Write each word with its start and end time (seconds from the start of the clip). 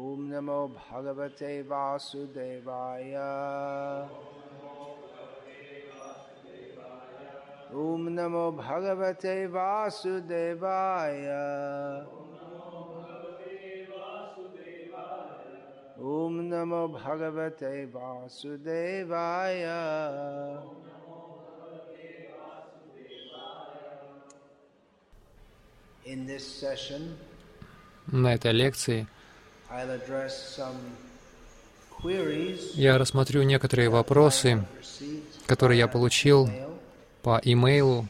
ॐ 0.00 0.20
नमो 0.28 0.60
भगवते 0.74 1.50
वासुदेवाय 1.70 3.12
ॐ 7.82 8.08
नमो 8.16 8.44
भगवते 8.60 9.34
वासुदेवाय 9.56 11.20
ॐ 16.12 16.40
नमो 16.52 16.82
भगवते 16.98 17.74
वासुदेवाय 17.94 19.64
In 26.04 26.26
this 26.26 26.44
session, 26.60 27.16
На 28.10 28.34
этой 28.34 28.52
лекции 28.52 29.06
я 32.73 32.97
рассмотрю 32.97 33.43
некоторые 33.43 33.89
вопросы, 33.89 34.65
которые 35.45 35.79
я 35.79 35.87
получил 35.87 36.49
по 37.21 37.39
имейлу 37.43 38.07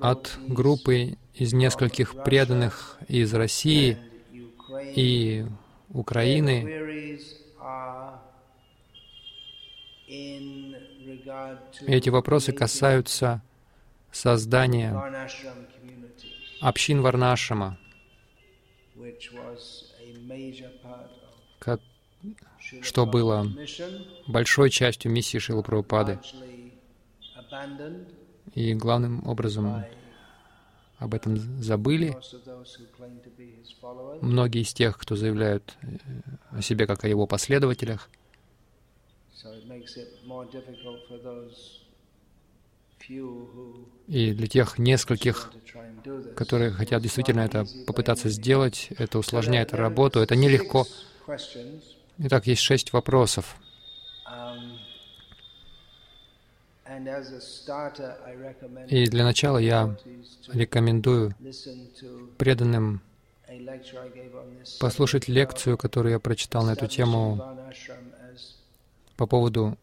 от 0.00 0.38
группы 0.48 1.16
из 1.34 1.52
нескольких 1.52 2.22
преданных 2.24 2.98
из 3.08 3.32
России 3.34 3.98
и 4.94 5.46
Украины. 5.90 6.64
Эти 11.86 12.08
вопросы 12.08 12.52
касаются 12.52 13.42
создания 14.10 14.92
общин 16.60 17.02
Варнашама, 17.02 17.78
что 22.82 23.06
было 23.06 23.46
большой 24.26 24.70
частью 24.70 25.10
миссии 25.10 25.38
Шилы 25.38 25.62
Прабхупады. 25.62 26.18
И 28.54 28.74
главным 28.74 29.26
образом 29.26 29.84
об 30.98 31.14
этом 31.14 31.36
забыли 31.60 32.16
многие 34.20 34.62
из 34.62 34.72
тех, 34.72 34.96
кто 34.96 35.16
заявляют 35.16 35.76
э, 35.82 35.96
о 36.50 36.62
себе 36.62 36.86
как 36.86 37.04
о 37.04 37.08
его 37.08 37.26
последователях. 37.26 38.08
И 43.08 44.32
для 44.32 44.46
тех 44.46 44.78
нескольких, 44.78 45.52
которые 46.36 46.70
хотят 46.70 47.02
действительно 47.02 47.40
это 47.40 47.66
попытаться 47.86 48.28
сделать, 48.28 48.88
это 48.98 49.18
усложняет 49.18 49.72
работу, 49.72 50.20
это 50.20 50.36
нелегко. 50.36 50.86
Итак, 52.18 52.46
есть 52.46 52.62
шесть 52.62 52.92
вопросов. 52.92 53.56
И 58.88 59.06
для 59.06 59.24
начала 59.24 59.58
я 59.58 59.96
рекомендую 60.52 61.34
преданным 62.38 63.00
послушать 64.80 65.28
лекцию, 65.28 65.78
которую 65.78 66.12
я 66.12 66.18
прочитал 66.18 66.64
на 66.64 66.72
эту 66.72 66.86
тему 66.86 67.40
по 69.16 69.26
поводу 69.26 69.76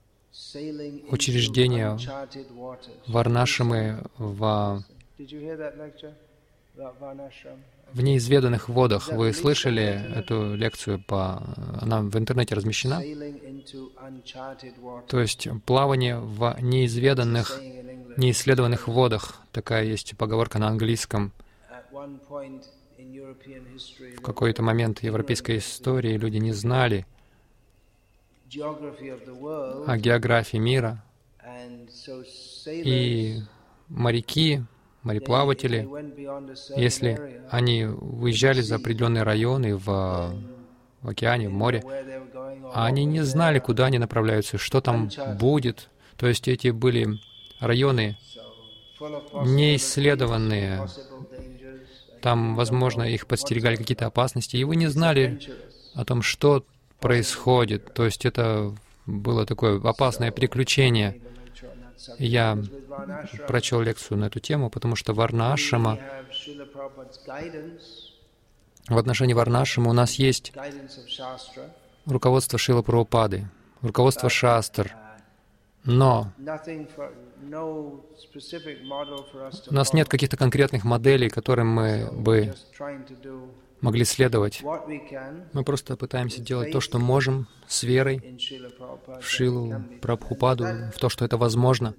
учреждения. 1.09 1.97
Варнашамы 3.07 4.03
в, 4.17 4.83
в 7.93 8.01
неизведанных 8.01 8.69
водах. 8.69 9.11
Вы 9.11 9.33
слышали 9.33 9.83
эту 10.15 10.55
лекцию? 10.55 11.03
По, 11.05 11.43
она 11.81 12.01
в 12.01 12.15
интернете 12.17 12.55
размещена? 12.55 13.01
То 15.07 15.19
есть 15.19 15.47
плавание 15.65 16.19
в 16.19 16.55
неизведанных, 16.61 17.59
неисследованных 18.17 18.87
водах. 18.87 19.41
Такая 19.51 19.83
есть 19.85 20.15
поговорка 20.17 20.59
на 20.59 20.67
английском. 20.67 21.31
В 24.17 24.21
какой-то 24.21 24.61
момент 24.63 25.03
европейской 25.03 25.57
истории 25.57 26.17
люди 26.17 26.37
не 26.37 26.53
знали 26.53 27.05
о 28.57 29.97
географии 29.97 30.57
мира, 30.57 31.03
и 32.67 33.41
моряки, 33.87 34.63
мореплаватели, 35.03 35.87
если 36.75 37.43
они 37.49 37.85
выезжали 37.85 38.61
за 38.61 38.75
определенные 38.75 39.23
районы 39.23 39.75
в, 39.75 39.85
в 41.01 41.09
океане, 41.09 41.49
в 41.49 41.53
море, 41.53 41.83
а 42.73 42.85
они 42.85 43.05
не 43.05 43.21
знали, 43.21 43.59
куда 43.59 43.85
они 43.85 43.97
направляются, 43.97 44.57
что 44.57 44.81
там 44.81 45.09
будет. 45.39 45.89
То 46.17 46.27
есть 46.27 46.47
эти 46.47 46.69
были 46.69 47.19
районы 47.59 48.17
неисследованные. 49.45 50.87
Там, 52.21 52.55
возможно, 52.55 53.03
их 53.03 53.27
подстерегали 53.27 53.77
какие-то 53.77 54.05
опасности, 54.05 54.57
и 54.57 54.63
вы 54.65 54.75
не 54.75 54.87
знали 54.87 55.39
о 55.95 56.03
том, 56.03 56.21
что 56.21 56.65
происходит. 56.99 57.93
То 57.93 58.05
есть 58.05 58.25
это 58.25 58.75
было 59.05 59.45
такое 59.45 59.81
опасное 59.81 60.31
приключение. 60.31 61.21
Я 62.17 62.57
прочел 63.47 63.81
лекцию 63.81 64.17
на 64.19 64.25
эту 64.25 64.39
тему, 64.39 64.69
потому 64.69 64.95
что 64.95 65.13
Варна 65.13 65.49
we 65.49 65.53
Ашрама, 65.53 65.95
have 65.95 66.29
Srila 66.31 66.71
Prabhupada's 66.71 67.19
guidance, 67.27 68.09
в 68.87 68.97
отношении 68.97 69.33
Варна 69.33 69.61
Ашрама 69.61 69.89
у 69.89 69.93
нас 69.93 70.15
есть 70.15 70.53
руководство 72.05 72.57
Шила 72.57 72.81
Прабхупады, 72.81 73.49
руководство 73.81 74.29
Шастр, 74.29 74.95
но 75.83 76.31
у 79.67 79.73
нас 79.73 79.93
нет 79.93 80.07
каких-то 80.07 80.37
конкретных 80.37 80.83
моделей, 80.83 81.29
которым 81.29 81.67
мы 81.67 82.09
бы 82.11 82.53
могли 83.81 84.05
следовать. 84.05 84.61
Мы 85.53 85.63
просто 85.63 85.95
пытаемся 85.95 86.41
делать 86.41 86.71
то, 86.71 86.79
что 86.79 86.99
можем, 86.99 87.47
с 87.67 87.83
верой 87.83 88.21
в 89.21 89.23
Шилу. 89.23 89.83
Прабхупаду, 90.01 90.65
в 90.93 90.99
то, 90.99 91.09
что 91.09 91.25
это 91.25 91.37
возможно. 91.37 91.95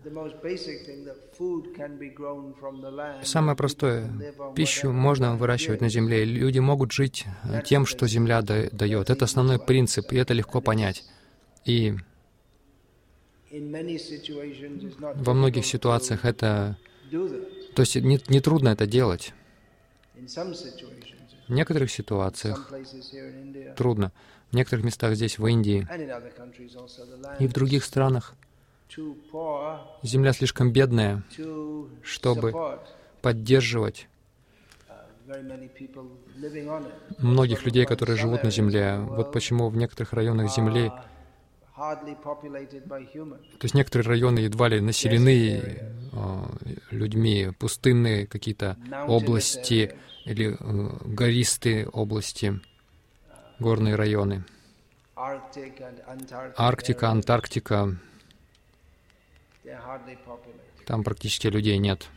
Самое 3.23 3.57
простое. 3.57 4.11
Пищу 4.55 4.93
можно 4.93 5.37
выращивать 5.37 5.81
на 5.81 5.89
земле. 5.89 6.25
Люди 6.25 6.59
могут 6.59 6.93
жить 6.93 7.25
э, 7.45 7.63
тем, 7.65 7.87
что 7.87 8.07
земля 8.07 8.43
да- 8.43 8.69
дает. 8.73 9.11
Это 9.11 9.25
основной 9.25 9.59
принцип, 9.59 10.13
и 10.13 10.17
это 10.17 10.35
легко 10.35 10.61
понять. 10.61 11.05
И 11.65 11.95
во 13.51 15.35
многих 15.35 15.67
ситуациях 15.67 16.25
это... 16.25 16.77
То 17.11 17.83
есть 17.83 17.97
не, 17.97 18.21
не 18.29 18.41
трудно 18.41 18.69
это 18.69 18.87
делать. 18.87 19.33
В 21.51 21.53
некоторых 21.53 21.91
ситуациях 21.91 22.71
трудно. 23.77 24.13
В 24.53 24.55
некоторых 24.55 24.85
местах 24.85 25.17
здесь, 25.17 25.37
в 25.37 25.45
Индии 25.49 25.85
и 27.41 27.49
в 27.49 27.53
других 27.53 27.83
странах 27.85 28.35
земля 30.05 30.33
слишком 30.33 30.73
бедная, 30.73 31.25
чтобы 32.03 32.79
поддерживать 33.21 34.07
it. 35.27 36.93
многих 37.19 37.65
людей, 37.65 37.85
которые 37.85 38.17
живут 38.17 38.45
на 38.45 38.51
земле. 38.53 38.99
Вот 39.01 39.33
почему 39.33 39.71
в 39.71 39.77
некоторых 39.77 40.13
районах 40.13 40.53
земли, 40.53 40.93
то 41.75 43.63
есть 43.63 43.75
некоторые 43.75 44.07
районы 44.07 44.39
едва 44.39 44.69
ли 44.69 44.81
населены 44.81 45.81
э, 46.13 46.43
людьми, 46.93 47.51
пустынные 47.59 48.29
какие-то 48.29 48.77
области 49.09 49.97
или 50.25 50.53
э, 50.53 50.57
гористые 51.05 51.89
области, 51.89 52.61
горные 53.59 53.95
районы. 53.95 54.45
Арктика, 56.57 57.09
Антарктика, 57.11 57.97
там 60.87 61.05
практически 61.05 61.47
людей 61.47 61.79
нет. 61.79 62.09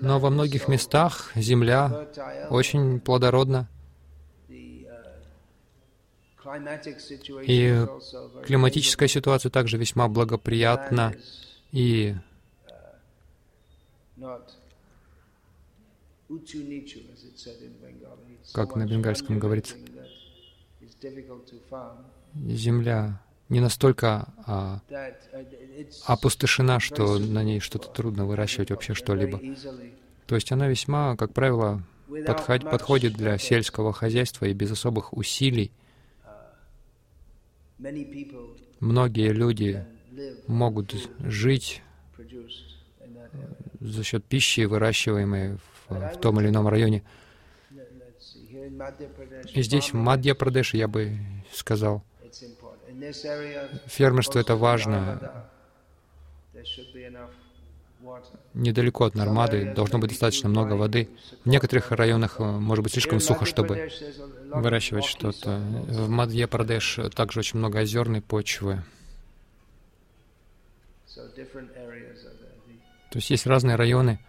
Но 0.00 0.18
во 0.18 0.30
многих 0.30 0.68
местах 0.68 1.32
земля 1.34 2.08
очень 2.48 3.00
плодородна, 3.00 3.68
uh, 4.48 4.86
И 7.44 7.86
климатическая 8.44 9.08
ситуация 9.08 9.50
также 9.50 9.76
весьма 9.76 10.08
благоприятна, 10.08 11.14
и 11.72 12.14
Как 18.52 18.76
на 18.76 18.86
бенгальском 18.86 19.38
говорится. 19.38 19.76
земля 22.34 23.20
не 23.48 23.60
настолько 23.60 24.28
а, 24.44 24.80
uh, 24.88 25.92
опустошена, 26.06 26.80
что 26.80 27.18
на 27.18 27.44
ней 27.44 27.60
что-то 27.60 27.88
трудно 27.88 28.26
выращивать 28.26 28.70
вообще 28.70 28.94
что-либо. 28.94 29.40
То 30.26 30.34
есть 30.34 30.50
она 30.50 30.66
весьма, 30.66 31.16
как 31.16 31.32
правило, 31.32 31.82
подход- 32.08 32.68
подходит 32.68 33.14
для 33.14 33.38
сельского 33.38 33.92
хозяйства 33.92 34.46
и 34.46 34.52
без 34.52 34.72
особых 34.72 35.16
усилий. 35.16 35.70
Многие 38.80 39.32
люди 39.32 39.84
могут 40.48 40.94
жить 41.20 41.82
за 43.80 44.02
счет 44.02 44.24
пищи, 44.24 44.64
выращиваемой 44.64 45.56
в, 45.56 45.60
в 45.88 46.16
том 46.20 46.40
или 46.40 46.48
ином 46.48 46.68
районе. 46.68 47.02
И 49.54 49.62
здесь, 49.62 49.92
в 49.92 49.94
Мадья-Прадеше, 49.94 50.76
я 50.76 50.88
бы 50.88 51.18
сказал, 51.52 52.02
фермерство— 53.86 54.38
это 54.40 54.56
важно. 54.56 55.48
Недалеко 58.54 59.04
от 59.04 59.14
Нормады 59.14 59.72
должно 59.74 59.98
быть 59.98 60.10
достаточно 60.10 60.48
много 60.48 60.74
воды. 60.74 61.08
В 61.44 61.48
некоторых 61.48 61.90
районах 61.90 62.36
э, 62.38 62.44
может 62.44 62.82
быть 62.82 62.92
слишком 62.92 63.20
сухо, 63.20 63.44
чтобы 63.44 63.90
выращивать 64.52 65.04
что-то. 65.04 65.58
В 65.58 66.08
Мадья-Прадеш 66.08 67.00
также 67.14 67.40
очень 67.40 67.58
много 67.58 67.80
озерной 67.80 68.22
почвы. 68.22 68.82
То 73.10 73.18
есть 73.18 73.30
есть 73.30 73.46
разные 73.46 73.76
районы. 73.76 74.20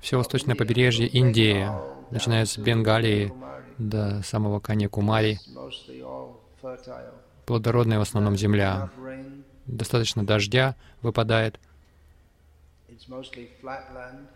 Все 0.00 0.16
восточное 0.16 0.56
побережье 0.56 1.06
Индии, 1.06 1.68
начиная 2.10 2.44
с 2.44 2.56
Бенгалии 2.58 3.32
до 3.78 4.22
самого 4.22 4.60
Каньякумари, 4.60 5.38
плодородная 7.46 7.98
в 7.98 8.02
основном 8.02 8.36
земля, 8.36 8.90
достаточно 9.66 10.24
дождя 10.24 10.74
выпадает, 11.02 11.60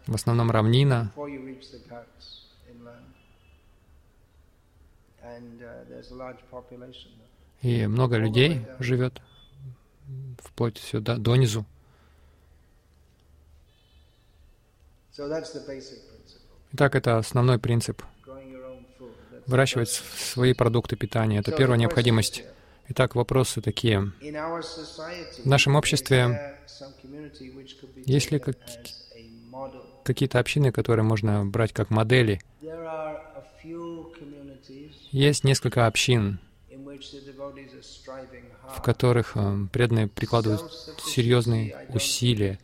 в 0.07 0.15
основном 0.15 0.51
равнина, 0.51 1.13
и 7.63 7.87
много 7.87 8.17
людей 8.17 8.67
живет 8.79 9.21
вплоть 10.39 10.79
сюда, 10.79 11.17
донизу. 11.17 11.65
Итак, 16.73 16.95
это 16.95 17.19
основной 17.19 17.59
принцип. 17.59 18.03
Выращивать 19.47 19.91
свои 19.91 20.53
продукты 20.53 20.97
питания— 20.97 21.39
это 21.41 21.53
первая 21.53 21.79
необходимость. 21.79 22.45
Итак, 22.89 23.15
вопросы 23.15 23.61
такие. 23.61 24.13
В 24.21 25.47
нашем 25.47 25.77
обществе 25.77 26.57
есть 28.05 28.31
ли 28.31 28.39
как, 28.39 28.57
какие-то 30.05 30.39
общины, 30.39 30.73
которые 30.73 31.05
можно 31.05 31.45
брать 31.45 31.73
как 31.73 31.91
модели? 31.91 32.41
Есть 35.13 35.45
несколько 35.45 35.87
общин, 35.87 36.39
в 38.77 38.83
которых 38.83 39.33
э, 39.37 39.67
преданные 39.73 40.09
прикладывают 40.09 40.63
серьезные 41.05 41.87
усилия. 41.91 42.59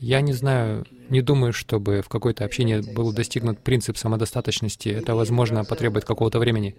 Я 0.00 0.22
не 0.22 0.32
знаю, 0.32 0.86
не 1.10 1.20
думаю, 1.20 1.52
чтобы 1.52 2.00
в 2.00 2.08
какой-то 2.08 2.46
общине 2.46 2.80
был 2.80 3.12
достигнут 3.12 3.58
принцип 3.60 3.98
самодостаточности. 3.98 4.88
Это, 4.88 5.14
возможно, 5.14 5.62
потребует 5.64 6.06
какого-то 6.06 6.38
времени. 6.38 6.74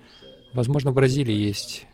Возможно, 0.53 0.89
в 0.89 0.95
Бразилии 0.95 1.35
есть 1.35 1.85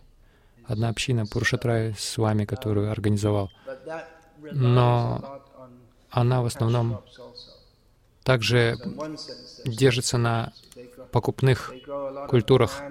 одна 0.65 0.87
община 0.87 1.25
Пурушатрай 1.25 1.95
с 1.97 2.17
вами, 2.17 2.45
которую 2.45 2.89
организовал. 2.91 3.51
Но 4.53 5.41
она 6.09 6.41
в 6.41 6.45
основном 6.45 7.01
также 8.23 8.77
держится 9.65 10.17
на 10.17 10.53
покупных 11.11 11.73
культурах. 12.29 12.81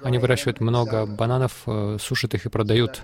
Они 0.00 0.16
выращивают 0.16 0.60
много 0.60 1.04
бананов, 1.04 1.62
э, 1.66 1.98
сушат 2.00 2.34
их 2.34 2.46
и 2.46 2.48
продают. 2.48 3.02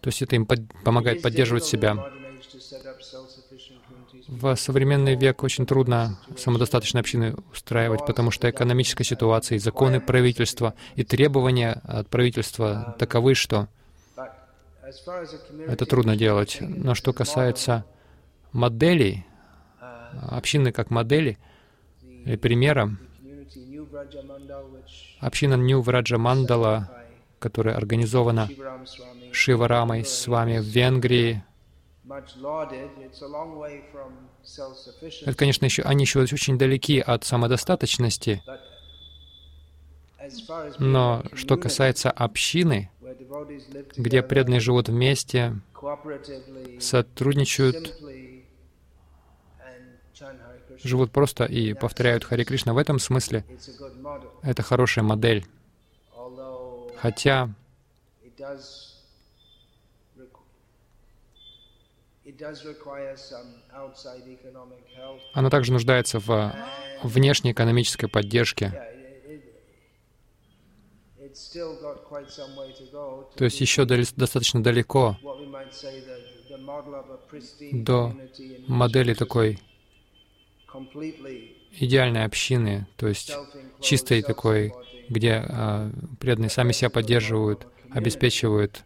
То 0.00 0.08
есть 0.08 0.22
это 0.22 0.36
им 0.36 0.46
помогает 0.46 1.22
поддерживать 1.22 1.64
себя. 1.64 1.96
В 4.30 4.54
современный 4.54 5.16
век 5.16 5.42
очень 5.42 5.66
трудно 5.66 6.16
самодостаточные 6.38 7.00
общины 7.00 7.34
устраивать, 7.52 8.06
потому 8.06 8.30
что 8.30 8.48
экономическая 8.48 9.02
ситуация, 9.02 9.56
и 9.56 9.58
законы 9.58 10.00
правительства, 10.00 10.74
и 10.94 11.02
требования 11.02 11.80
от 11.82 12.08
правительства 12.08 12.94
таковы, 12.96 13.34
что 13.34 13.66
это 15.66 15.84
трудно 15.84 16.16
делать. 16.16 16.58
Но 16.60 16.94
что 16.94 17.12
касается 17.12 17.84
моделей, 18.52 19.26
общины 20.30 20.70
как 20.70 20.90
модели, 20.90 21.36
и 22.24 22.36
примера, 22.36 22.96
община 25.18 25.54
Нью 25.54 25.82
Враджа 25.82 26.18
Мандала, 26.18 26.88
которая 27.40 27.74
организована 27.74 28.48
Шиварамой 29.32 30.04
с 30.04 30.28
вами 30.28 30.58
в 30.58 30.66
Венгрии, 30.66 31.42
это, 35.26 35.34
конечно, 35.36 35.64
еще, 35.64 35.82
они 35.82 36.04
еще 36.04 36.20
очень 36.20 36.58
далеки 36.58 36.98
от 37.00 37.24
самодостаточности, 37.24 38.42
но 40.78 41.24
что 41.34 41.56
касается 41.56 42.10
общины, 42.10 42.90
где 43.96 44.22
преданные 44.22 44.60
живут 44.60 44.88
вместе, 44.88 45.60
сотрудничают, 46.78 47.94
живут 50.82 51.10
просто 51.12 51.44
и 51.44 51.74
повторяют 51.74 52.24
Хари 52.24 52.44
Кришна, 52.44 52.72
в 52.72 52.78
этом 52.78 52.98
смысле 52.98 53.44
это 54.42 54.62
хорошая 54.62 55.04
модель. 55.04 55.46
Хотя 56.96 57.50
она 65.32 65.50
также 65.50 65.72
нуждается 65.72 66.18
в 66.18 66.54
внешней 67.02 67.52
экономической 67.52 68.08
поддержке. 68.08 68.72
То 73.36 73.44
есть 73.44 73.60
еще 73.60 73.84
достаточно 73.84 74.62
далеко 74.62 75.16
до 77.72 78.14
модели 78.66 79.14
такой 79.14 79.58
идеальной 81.72 82.24
общины, 82.24 82.86
то 82.96 83.06
есть 83.06 83.32
чистой 83.80 84.22
такой, 84.22 84.72
где 85.08 85.44
э, 85.46 85.90
преданные 86.18 86.50
сами 86.50 86.72
себя 86.72 86.90
поддерживают, 86.90 87.66
обеспечивают 87.90 88.84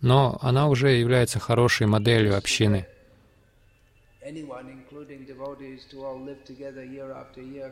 но 0.00 0.38
она 0.40 0.68
уже 0.68 0.90
является 0.90 1.38
хорошей 1.38 1.86
моделью 1.86 2.36
общины. 2.36 2.86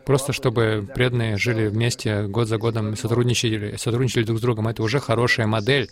Просто 0.05 0.33
чтобы 0.33 0.89
преданные 0.95 1.37
жили 1.37 1.67
вместе 1.67 2.27
год 2.29 2.49
за 2.49 2.59
годом 2.59 2.93
и 2.93 2.97
сотрудничали, 2.97 3.77
сотрудничали 3.77 4.25
друг 4.25 4.39
с 4.39 4.41
другом, 4.41 4.69
это 4.69 4.83
уже 4.83 5.01
хорошая 5.01 5.47
модель, 5.47 5.91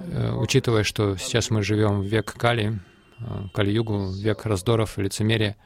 э, 0.00 0.32
учитывая, 0.32 0.82
что 0.82 1.16
сейчас 1.16 1.50
мы 1.50 1.62
живем 1.62 2.02
в 2.02 2.04
век 2.04 2.34
Кали, 2.34 2.80
э, 3.18 3.22
Кали-югу, 3.54 4.12
век 4.12 4.44
раздоров 4.44 4.98
лицемерия. 4.98 5.56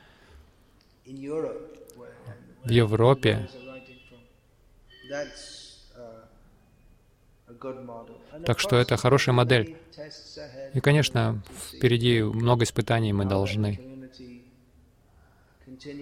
В 1.05 2.71
Европе 2.71 3.49
так 8.47 8.59
что 8.59 8.77
это 8.77 8.97
хорошая 8.97 9.35
модель. 9.35 9.77
И, 10.73 10.81
конечно, 10.81 11.43
впереди 11.71 12.23
много 12.23 12.65
испытаний 12.65 13.13
мы 13.13 13.25
должны 13.25 13.81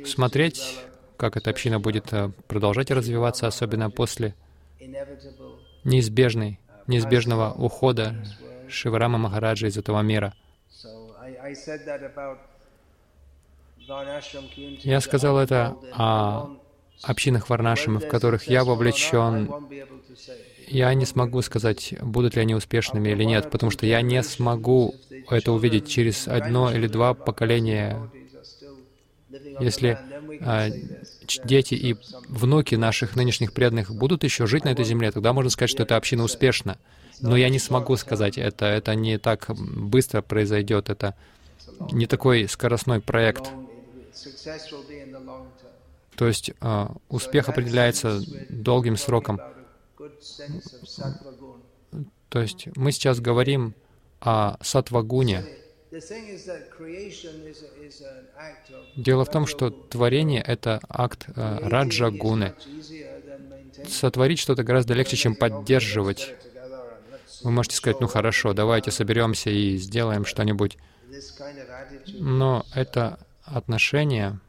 смотреть, 0.04 0.78
как 1.16 1.36
эта 1.36 1.50
община 1.50 1.80
будет 1.80 2.12
э, 2.12 2.30
продолжать 2.46 2.90
развиваться, 2.90 3.46
особенно 3.46 3.90
после 3.90 4.34
неизбежной, 5.84 6.58
неизбежного 6.86 7.52
ухода 7.52 8.14
Шиварама 8.68 9.18
Махараджа 9.18 9.68
из 9.68 9.76
этого 9.76 10.00
мира. 10.02 10.34
Я 14.82 15.00
сказал 15.00 15.38
это 15.38 15.76
о 15.92 16.56
общинах 17.02 17.48
Варнашима, 17.50 18.00
в 18.00 18.08
которых 18.08 18.44
я 18.44 18.64
вовлечен 18.64 19.48
я 20.72 20.94
не 20.94 21.04
смогу 21.04 21.42
сказать, 21.42 21.94
будут 22.00 22.34
ли 22.34 22.42
они 22.42 22.54
успешными 22.54 23.10
или 23.10 23.24
нет, 23.24 23.50
потому 23.50 23.70
что 23.70 23.86
я 23.86 24.00
не 24.00 24.22
смогу 24.22 24.94
это 25.28 25.52
увидеть 25.52 25.88
через 25.88 26.26
одно 26.26 26.72
или 26.72 26.86
два 26.86 27.14
поколения. 27.14 28.10
Если 29.60 29.98
а, 30.40 30.68
дети 31.44 31.74
и 31.74 31.96
внуки 32.28 32.74
наших 32.74 33.16
нынешних 33.16 33.52
преданных 33.52 33.94
будут 33.94 34.24
еще 34.24 34.46
жить 34.46 34.64
на 34.64 34.70
этой 34.70 34.84
земле, 34.84 35.10
тогда 35.10 35.32
можно 35.32 35.50
сказать, 35.50 35.70
что 35.70 35.82
эта 35.82 35.96
община 35.96 36.24
успешна. 36.24 36.78
Но 37.20 37.36
я 37.36 37.50
не 37.50 37.58
смогу 37.58 37.96
сказать 37.96 38.38
это. 38.38 38.66
Это 38.66 38.94
не 38.94 39.18
так 39.18 39.50
быстро 39.56 40.22
произойдет. 40.22 40.90
Это 40.90 41.14
не 41.92 42.06
такой 42.06 42.48
скоростной 42.48 43.00
проект. 43.00 43.50
То 46.16 46.26
есть 46.26 46.52
а, 46.60 46.94
успех 47.08 47.48
определяется 47.48 48.20
долгим 48.48 48.96
сроком. 48.96 49.40
То 52.28 52.40
есть 52.40 52.68
мы 52.76 52.92
сейчас 52.92 53.20
говорим 53.20 53.74
о 54.20 54.56
сатвагуне. 54.62 55.44
Дело 58.96 59.24
в 59.24 59.30
том, 59.30 59.46
что 59.46 59.70
творение— 59.70 60.42
это 60.46 60.80
акт 60.88 61.26
э, 61.28 61.58
раджа-гуны. 61.60 62.54
Сотворить 63.88 64.38
что-то 64.38 64.62
гораздо 64.64 64.94
легче, 64.94 65.16
чем 65.16 65.34
поддерживать. 65.34 66.34
Вы 67.42 67.50
можете 67.50 67.76
сказать, 67.76 68.00
ну 68.00 68.06
хорошо, 68.06 68.54
давайте 68.54 68.90
соберемся 68.90 69.50
и 69.50 69.76
сделаем 69.76 70.24
что-нибудь. 70.24 70.78
Но 72.06 72.64
это 72.74 73.18
отношение 73.44 74.40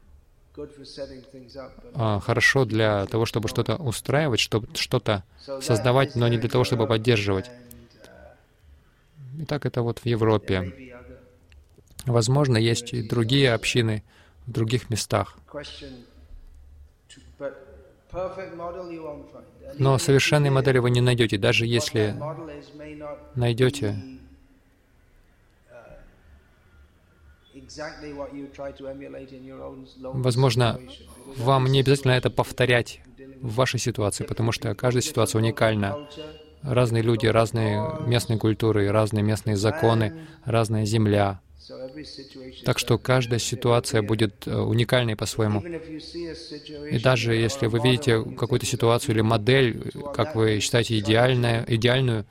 хорошо 2.20 2.64
для 2.64 3.06
того, 3.06 3.26
чтобы 3.26 3.48
что-то 3.48 3.76
устраивать, 3.76 4.40
чтобы 4.40 4.68
что-то 4.74 5.24
создавать, 5.60 6.14
но 6.14 6.28
не 6.28 6.38
для 6.38 6.48
того, 6.48 6.64
чтобы 6.64 6.86
поддерживать. 6.86 7.50
Итак, 9.40 9.66
это 9.66 9.82
вот 9.82 9.98
в 9.98 10.06
Европе. 10.06 10.72
Возможно, 12.06 12.56
есть 12.56 12.92
и 12.92 13.02
другие 13.02 13.52
общины 13.52 14.04
в 14.46 14.52
других 14.52 14.90
местах. 14.90 15.38
Но 19.78 19.98
совершенной 19.98 20.50
модели 20.50 20.78
вы 20.78 20.90
не 20.90 21.00
найдете, 21.00 21.36
даже 21.36 21.66
если 21.66 22.14
найдете 23.34 24.02
Возможно, 30.12 30.80
вам 31.36 31.66
не 31.66 31.80
обязательно 31.80 32.12
это 32.12 32.30
повторять 32.30 33.00
в 33.40 33.54
вашей 33.54 33.78
ситуации, 33.80 34.24
потому 34.24 34.52
что 34.52 34.74
каждая 34.74 35.02
ситуация 35.02 35.40
уникальна. 35.40 36.08
Разные 36.62 37.02
люди, 37.02 37.26
разные 37.26 37.86
местные 38.06 38.38
культуры, 38.38 38.90
разные 38.90 39.22
местные 39.22 39.56
законы, 39.56 40.14
разная 40.44 40.86
земля. 40.86 41.40
Так 42.64 42.78
что 42.78 42.98
каждая 42.98 43.38
ситуация 43.38 44.02
будет 44.02 44.46
э, 44.46 44.54
уникальной 44.54 45.16
по-своему. 45.16 45.60
И 45.60 46.98
даже 46.98 47.34
если 47.34 47.66
вы 47.66 47.80
видите 47.80 48.22
какую-то 48.22 48.66
ситуацию 48.66 49.14
или 49.14 49.22
модель, 49.22 49.90
как 50.14 50.34
вы 50.34 50.60
считаете 50.60 50.98
идеальная, 50.98 51.64
идеальную, 51.66 52.26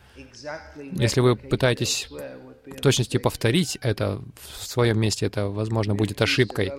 если 0.92 1.22
вы 1.22 1.36
пытаетесь 1.36 2.10
в 2.66 2.82
точности 2.82 3.18
повторить 3.18 3.78
это 3.82 4.22
в 4.36 4.66
своем 4.66 5.00
месте, 5.00 5.26
это, 5.26 5.48
возможно, 5.48 5.96
будет 5.96 6.22
ошибкой. 6.22 6.72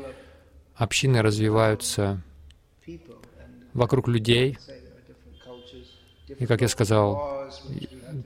Общины 0.75 1.23
развиваются 1.23 2.23
вокруг 3.73 4.09
людей, 4.09 4.59
и, 6.38 6.47
как 6.47 6.62
я 6.62 6.69
сказал, 6.69 7.50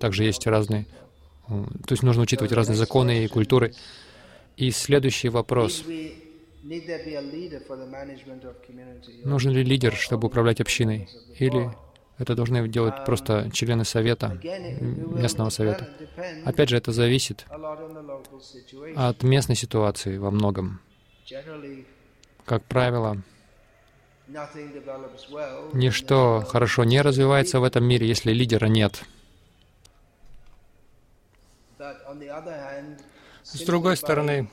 также 0.00 0.24
есть 0.24 0.46
разные... 0.46 0.86
То 1.46 1.92
есть 1.92 2.02
нужно 2.02 2.22
учитывать 2.22 2.52
разные 2.52 2.76
законы 2.76 3.24
и 3.24 3.26
культуры. 3.28 3.74
И 4.58 4.70
следующий 4.70 5.30
вопрос. 5.30 5.82
Нужен 9.24 9.52
ли 9.52 9.62
лидер, 9.64 9.94
чтобы 9.94 10.26
управлять 10.28 10.60
общиной? 10.60 11.08
Или 11.38 11.70
это 12.18 12.34
должны 12.34 12.68
делать 12.68 13.04
просто 13.04 13.48
члены 13.52 13.84
совета, 13.84 14.38
местного 14.42 15.50
совета. 15.50 15.88
Опять 16.44 16.68
же, 16.68 16.76
это 16.76 16.92
зависит 16.92 17.46
от 18.96 19.22
местной 19.22 19.56
ситуации 19.56 20.18
во 20.18 20.30
многом. 20.30 20.80
Как 22.44 22.64
правило, 22.64 23.22
ничто 25.72 26.44
хорошо 26.48 26.84
не 26.84 27.00
развивается 27.00 27.60
в 27.60 27.64
этом 27.64 27.84
мире, 27.84 28.08
если 28.08 28.32
лидера 28.32 28.66
нет. 28.66 29.04
С 33.44 33.60
другой 33.64 33.96
стороны, 33.96 34.50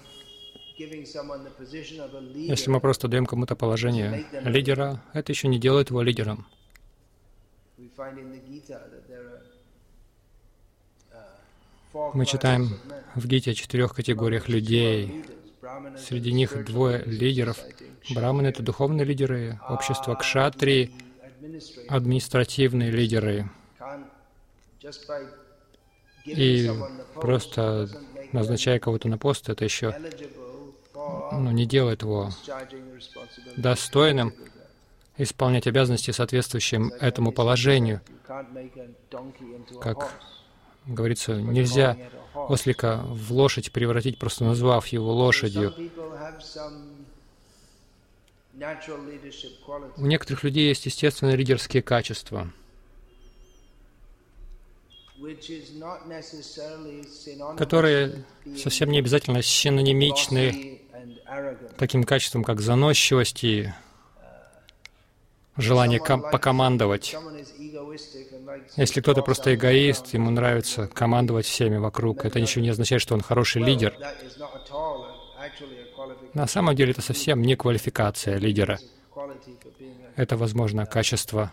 если 0.78 2.70
мы 2.70 2.80
просто 2.80 3.08
даем 3.08 3.26
кому-то 3.26 3.56
положение 3.56 4.26
лидера, 4.44 5.02
это 5.14 5.32
еще 5.32 5.48
не 5.48 5.58
делает 5.60 5.90
его 5.90 6.02
лидером. 6.02 6.46
Мы 12.14 12.26
читаем 12.26 12.78
в 13.16 13.26
Гите 13.28 13.52
о 13.52 13.54
четырех 13.54 13.94
категориях 13.94 14.50
людей. 14.50 15.26
Среди 15.98 16.32
них 16.32 16.66
двое 16.66 17.04
лидеров. 17.06 17.58
Браманы— 18.14 18.48
это 18.50 18.62
духовные 18.62 19.06
лидеры 19.06 19.60
общества, 19.68 20.16
кшатри— 20.16 20.92
административные 21.90 22.92
лидеры. 22.92 23.50
И 26.26 26.70
просто 27.14 27.90
назначая 28.32 28.80
кого-то 28.80 29.08
на 29.08 29.18
пост, 29.18 29.50
это 29.50 29.64
еще 29.64 29.96
ну, 30.94 31.52
не 31.52 31.66
делает 31.66 32.02
его 32.02 32.32
достойным 33.58 34.34
исполнять 35.18 35.68
обязанности, 35.68 36.12
соответствующим 36.12 36.92
этому 37.00 37.32
положению. 37.32 38.02
Как 39.82 40.20
говорится, 40.86 41.36
нельзя 41.36 41.98
ослика 42.34 43.04
в 43.08 43.32
лошадь 43.32 43.72
превратить, 43.72 44.18
просто 44.18 44.44
назвав 44.44 44.88
его 44.88 45.14
лошадью. 45.14 45.74
У 49.98 50.06
некоторых 50.06 50.44
людей 50.44 50.68
есть 50.68 50.86
естественные 50.86 51.36
лидерские 51.36 51.82
качества, 51.84 52.50
которые 57.58 58.26
совсем 58.58 58.92
не 58.92 59.00
обязательно 59.00 59.42
синонимичны 59.42 60.82
таким 61.78 62.04
качеством, 62.04 62.44
как 62.44 62.62
заносчивость 62.62 63.44
и 63.44 63.74
желание 65.58 66.00
покомандовать. 66.00 67.16
Если 68.76 69.02
кто-то 69.02 69.22
просто 69.22 69.56
эгоист, 69.56 70.14
ему 70.14 70.30
нравится 70.30 70.88
командовать 70.88 71.46
всеми 71.46 71.78
вокруг, 71.78 72.26
это 72.26 72.40
ничего 72.40 72.64
не 72.64 72.70
означает, 72.70 73.02
что 73.02 73.14
он 73.14 73.22
хороший 73.22 73.62
лидер. 73.62 73.96
На 76.34 76.48
самом 76.48 76.76
деле 76.76 76.92
это 76.92 77.02
совсем 77.02 77.42
не 77.42 77.56
квалификация 77.56 78.38
лидера. 78.38 78.80
Это, 80.16 80.38
возможно, 80.38 80.86
качество 80.86 81.52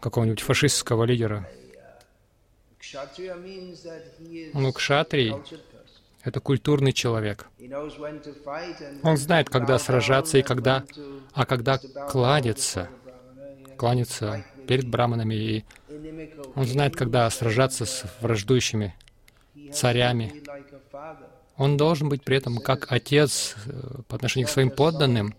какого-нибудь 0.00 0.40
фашистского 0.40 1.04
лидера. 1.04 1.48
Ну, 4.54 4.72
кшатрий 4.72 5.34
это 6.22 6.40
культурный 6.40 6.92
человек. 6.92 7.46
Он 9.02 9.16
знает, 9.16 9.48
когда 9.48 9.78
сражаться 9.78 10.38
и 10.38 10.42
когда, 10.42 10.84
а 11.32 11.46
когда 11.46 11.78
кланяться, 12.10 12.88
кланяться 13.76 14.44
перед 14.66 14.88
браманами. 14.88 15.34
И 15.34 15.64
он 16.54 16.66
знает, 16.66 16.96
когда 16.96 17.28
сражаться 17.30 17.86
с 17.86 18.04
враждующими 18.20 18.94
царями. 19.72 20.42
Он 21.56 21.76
должен 21.76 22.08
быть 22.08 22.22
при 22.22 22.36
этом 22.36 22.58
как 22.58 22.92
отец 22.92 23.56
э, 23.66 24.02
по 24.06 24.14
отношению 24.14 24.46
к 24.46 24.50
своим 24.50 24.70
подданным. 24.70 25.34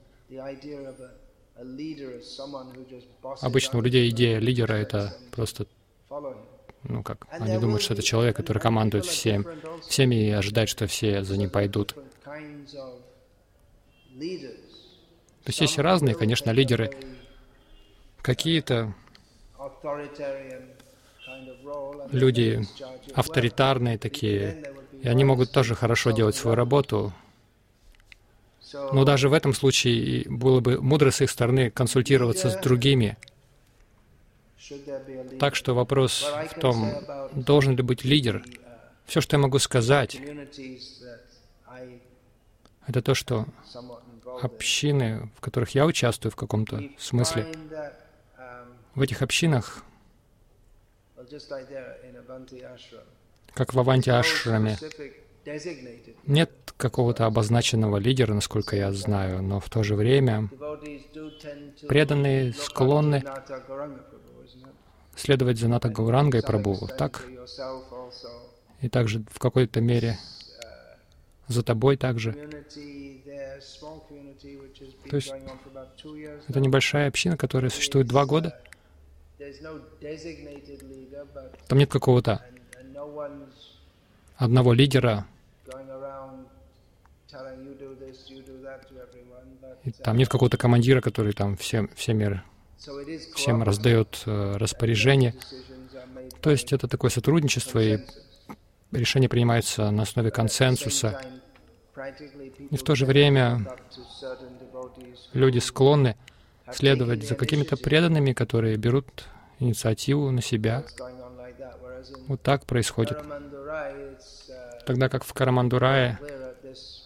Обычно 3.41 3.79
у 3.79 3.81
людей 3.81 4.09
идея 4.09 4.39
лидера— 4.39 4.73
это 4.75 5.15
просто 5.31 5.65
ну 6.83 7.03
как, 7.03 7.27
они 7.29 7.57
думают, 7.57 7.81
что 7.81 7.93
это 7.93 8.03
человек, 8.03 8.35
который 8.35 8.59
командует 8.59 9.05
всем, 9.05 9.45
всеми 9.87 10.15
и 10.15 10.31
ожидает, 10.31 10.69
что 10.69 10.87
все 10.87 11.23
за 11.23 11.37
ним 11.37 11.49
пойдут. 11.49 11.95
То 15.43 15.51
есть 15.51 15.61
есть 15.61 15.77
разные, 15.79 16.15
конечно, 16.15 16.51
лидеры. 16.51 16.91
Какие-то 18.21 18.93
люди 22.11 22.65
авторитарные 23.13 23.97
такие, 23.97 24.73
и 25.01 25.07
они 25.07 25.23
могут 25.23 25.51
тоже 25.51 25.75
хорошо 25.75 26.11
делать 26.11 26.35
свою 26.35 26.55
работу. 26.55 27.13
Но 28.73 29.03
даже 29.03 29.29
в 29.29 29.33
этом 29.33 29.53
случае 29.53 30.25
было 30.29 30.59
бы 30.59 30.79
мудро 30.79 31.11
с 31.11 31.21
их 31.21 31.31
стороны 31.31 31.71
консультироваться 31.71 32.51
с 32.51 32.57
другими, 32.57 33.17
так 35.39 35.55
что 35.55 35.73
вопрос 35.73 36.29
в 36.51 36.59
том, 36.59 36.93
должен 37.33 37.75
ли 37.75 37.83
быть 37.83 38.03
лидер. 38.03 38.43
Все, 39.05 39.21
что 39.21 39.37
я 39.37 39.41
могу 39.41 39.59
сказать, 39.59 40.19
это 42.85 43.01
то, 43.01 43.15
что 43.15 43.45
общины, 44.41 45.29
в 45.37 45.41
которых 45.41 45.71
я 45.71 45.85
участвую 45.85 46.31
в 46.31 46.35
каком-то 46.35 46.83
смысле, 46.97 47.47
в 48.95 49.01
этих 49.01 49.21
общинах, 49.21 49.83
как 53.53 53.73
в 53.73 53.79
Аванти 53.79 54.09
Ашраме, 54.09 54.77
Нет 56.25 56.51
какого-то 56.77 57.25
обозначенного 57.25 57.97
лидера, 57.97 58.33
насколько 58.33 58.75
я 58.75 58.91
знаю, 58.91 59.41
но 59.41 59.59
в 59.59 59.69
то 59.69 59.83
же 59.83 59.95
время 59.95 60.49
преданные 61.87 62.53
склонны 62.53 63.23
следовать 65.19 65.57
за 65.57 65.67
Ната 65.67 65.89
Гаурангой 65.89 66.41
Прабху, 66.41 66.87
так? 66.87 67.25
И 68.81 68.89
также 68.89 69.23
в 69.29 69.39
какой-то 69.39 69.81
мере 69.81 70.17
за 71.47 71.63
тобой 71.63 71.97
также. 71.97 72.33
То 75.09 75.15
есть 75.15 75.33
это 76.47 76.59
небольшая 76.59 77.09
община, 77.09 77.35
которая 77.35 77.69
существует 77.69 78.07
два 78.07 78.25
года. 78.25 78.59
Там 81.67 81.77
нет 81.77 81.91
какого-то 81.91 82.45
одного 84.37 84.73
лидера, 84.73 85.25
и 89.83 89.91
там 89.91 90.17
нет 90.17 90.29
какого-то 90.29 90.57
командира, 90.57 91.01
который 91.01 91.33
там 91.33 91.55
всем, 91.57 91.89
всем, 91.95 92.19
всем 93.35 93.63
раздает 93.63 94.23
э, 94.25 94.57
распоряжение. 94.57 95.35
То 96.41 96.49
есть 96.51 96.71
это 96.71 96.87
такое 96.87 97.11
сотрудничество, 97.11 97.79
и 97.79 97.99
решения 98.91 99.29
принимаются 99.29 99.91
на 99.91 100.03
основе 100.03 100.31
консенсуса. 100.31 101.21
И 102.71 102.77
в 102.77 102.83
то 102.83 102.95
же 102.95 103.05
время 103.05 103.65
люди 105.33 105.59
склонны 105.59 106.15
следовать 106.71 107.27
за 107.27 107.35
какими-то 107.35 107.75
преданными, 107.77 108.33
которые 108.33 108.77
берут 108.77 109.25
инициативу 109.59 110.31
на 110.31 110.41
себя. 110.41 110.85
Вот 112.27 112.41
так 112.41 112.65
происходит. 112.65 113.17
Тогда 114.85 115.09
как 115.09 115.23
в 115.23 115.33
Карамандурае 115.33 116.19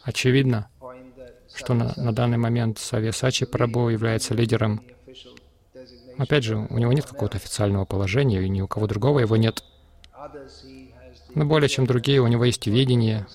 очевидно, 0.03 0.69
что 1.55 1.73
на, 1.73 1.93
на 1.97 2.13
данный 2.13 2.37
момент 2.37 2.77
Савьясачи 2.79 3.45
Прабhu 3.45 3.91
является 3.91 4.33
лидером. 4.33 4.81
Опять 6.17 6.43
же, 6.43 6.57
у 6.57 6.77
него 6.77 6.93
нет 6.93 7.05
какого-то 7.05 7.37
официального 7.37 7.85
положения, 7.85 8.41
и 8.41 8.49
ни 8.49 8.61
у 8.61 8.67
кого 8.67 8.87
другого 8.87 9.19
его 9.19 9.35
нет. 9.35 9.63
Но 11.35 11.45
более 11.45 11.69
чем 11.69 11.85
другие, 11.85 12.21
у 12.21 12.27
него 12.27 12.45
есть 12.45 12.67
видение. 12.67 13.25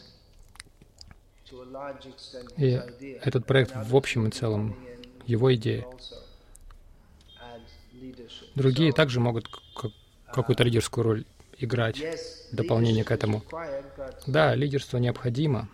И 2.56 2.80
этот 3.23 3.47
проект 3.47 3.73
в 3.75 3.97
общем 3.97 4.28
и 4.28 4.30
целом 4.30 4.76
его 5.26 5.54
идея. 5.54 5.87
Другие 8.54 8.92
также 8.92 9.20
могут 9.20 9.49
какую-то 10.32 10.64
лидерскую 10.64 11.04
роль 11.04 11.25
играть 11.58 11.99
в 12.52 12.56
дополнение 12.56 13.04
к 13.04 13.11
этому. 13.11 13.42
Да, 14.26 14.54
лидерство 14.54 14.99
необходимо, 14.99 15.68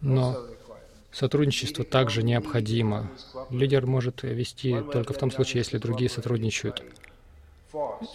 но 0.00 0.46
сотрудничество 1.16 1.84
также 1.84 2.22
необходимо. 2.22 3.10
Лидер 3.50 3.86
может 3.86 4.22
вести 4.22 4.76
только 4.92 5.14
в 5.14 5.18
том 5.18 5.30
случае, 5.30 5.60
если 5.60 5.78
другие 5.78 6.10
сотрудничают. 6.10 6.82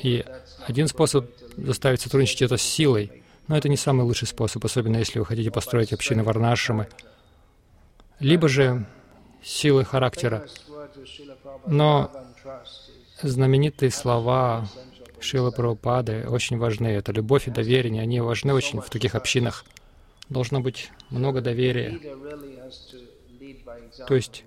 И 0.03 0.23
один 0.67 0.87
способ 0.87 1.29
заставить 1.57 2.01
сотрудничать— 2.01 2.41
это 2.43 2.57
с 2.57 2.61
силой. 2.61 3.23
Но 3.47 3.57
это 3.57 3.69
не 3.69 3.77
самый 3.77 4.03
лучший 4.03 4.27
способ, 4.27 4.63
особенно 4.63 4.97
если 4.97 5.17
вы 5.17 5.25
хотите 5.25 5.49
построить 5.49 5.93
общины 5.93 6.23
варнашамы. 6.23 6.87
Либо 8.19 8.47
же 8.47 8.85
силы 9.43 9.83
характера. 9.83 10.45
Но 11.65 12.11
знаменитые 13.23 13.89
слова 13.89 14.69
Шилы 15.19 15.51
Прабхупады 15.51 16.27
очень 16.27 16.57
важны. 16.57 16.87
Это 16.87 17.11
любовь 17.11 17.47
и 17.47 17.51
доверие. 17.51 18.01
Они 18.01 18.21
важны 18.21 18.53
очень 18.53 18.79
в 18.79 18.89
таких 18.89 19.15
общинах. 19.15 19.65
Должно 20.29 20.61
быть 20.61 20.91
много 21.11 21.41
доверия. 21.41 21.99
То 24.07 24.15
есть 24.15 24.43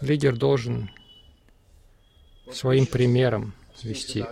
лидер 0.00 0.36
должен 0.36 0.90
своим 2.52 2.86
примером 2.86 3.54
вести. 3.82 4.24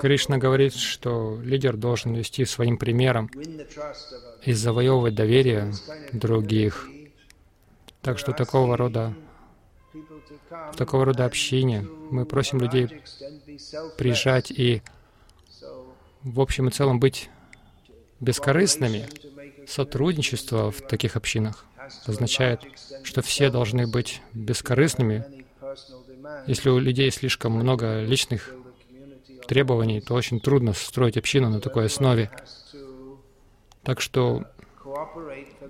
Кришна 0.00 0.38
говорит, 0.38 0.74
что 0.74 1.38
лидер 1.42 1.76
должен 1.76 2.14
вести 2.14 2.44
своим 2.46 2.78
примером 2.78 3.30
и 4.44 4.52
завоевывать 4.52 5.14
доверие 5.14 5.72
других. 6.12 6.88
Так 8.06 8.20
что 8.20 8.32
такого 8.32 8.76
рода 8.76 9.12
в 10.72 10.76
такого 10.76 11.06
рода 11.06 11.24
общине 11.24 11.82
мы 11.82 12.24
просим 12.24 12.60
людей 12.60 13.02
приезжать 13.98 14.52
и 14.52 14.80
в 16.22 16.40
общем 16.40 16.68
и 16.68 16.70
целом 16.70 17.00
быть 17.00 17.28
бескорыстными. 18.20 19.08
Сотрудничество 19.66 20.70
в 20.70 20.82
таких 20.82 21.16
общинах 21.16 21.64
означает, 22.04 22.60
что 23.02 23.22
все 23.22 23.50
должны 23.50 23.88
быть 23.88 24.22
бескорыстными. 24.32 25.24
Если 26.46 26.70
у 26.70 26.78
людей 26.78 27.10
слишком 27.10 27.54
много 27.54 28.02
личных 28.02 28.54
требований, 29.48 30.00
то 30.00 30.14
очень 30.14 30.38
трудно 30.38 30.74
строить 30.74 31.16
общину 31.16 31.50
на 31.50 31.60
такой 31.60 31.86
основе. 31.86 32.30
Так 33.82 34.00
что 34.00 34.44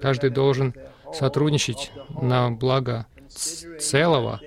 каждый 0.02 0.28
должен 0.28 0.74
сотрудничать 1.12 1.92
на 2.20 2.50
благо 2.50 3.06
целого, 3.28 4.40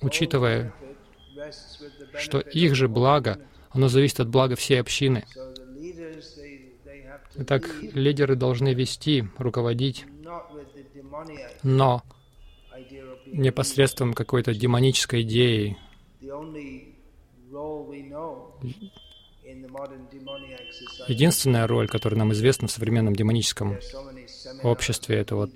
учитывая, 0.00 0.72
что 2.16 2.40
их 2.40 2.74
же 2.74 2.88
благо, 2.88 3.40
оно 3.70 3.88
зависит 3.88 4.20
от 4.20 4.28
блага 4.28 4.56
всей 4.56 4.80
общины. 4.80 5.24
Итак, 7.36 7.70
лидеры 7.94 8.34
должны 8.34 8.74
вести, 8.74 9.24
руководить, 9.38 10.04
но 11.62 12.02
непосредством 13.26 14.14
какой-то 14.14 14.54
демонической 14.54 15.22
идеей. 15.22 15.78
Единственная 21.08 21.66
роль, 21.66 21.88
которая 21.88 22.18
нам 22.18 22.32
известна 22.32 22.68
в 22.68 22.70
современном 22.70 23.14
демоническом 23.14 23.78
обществе, 24.62 25.16
это 25.16 25.36
вот 25.36 25.50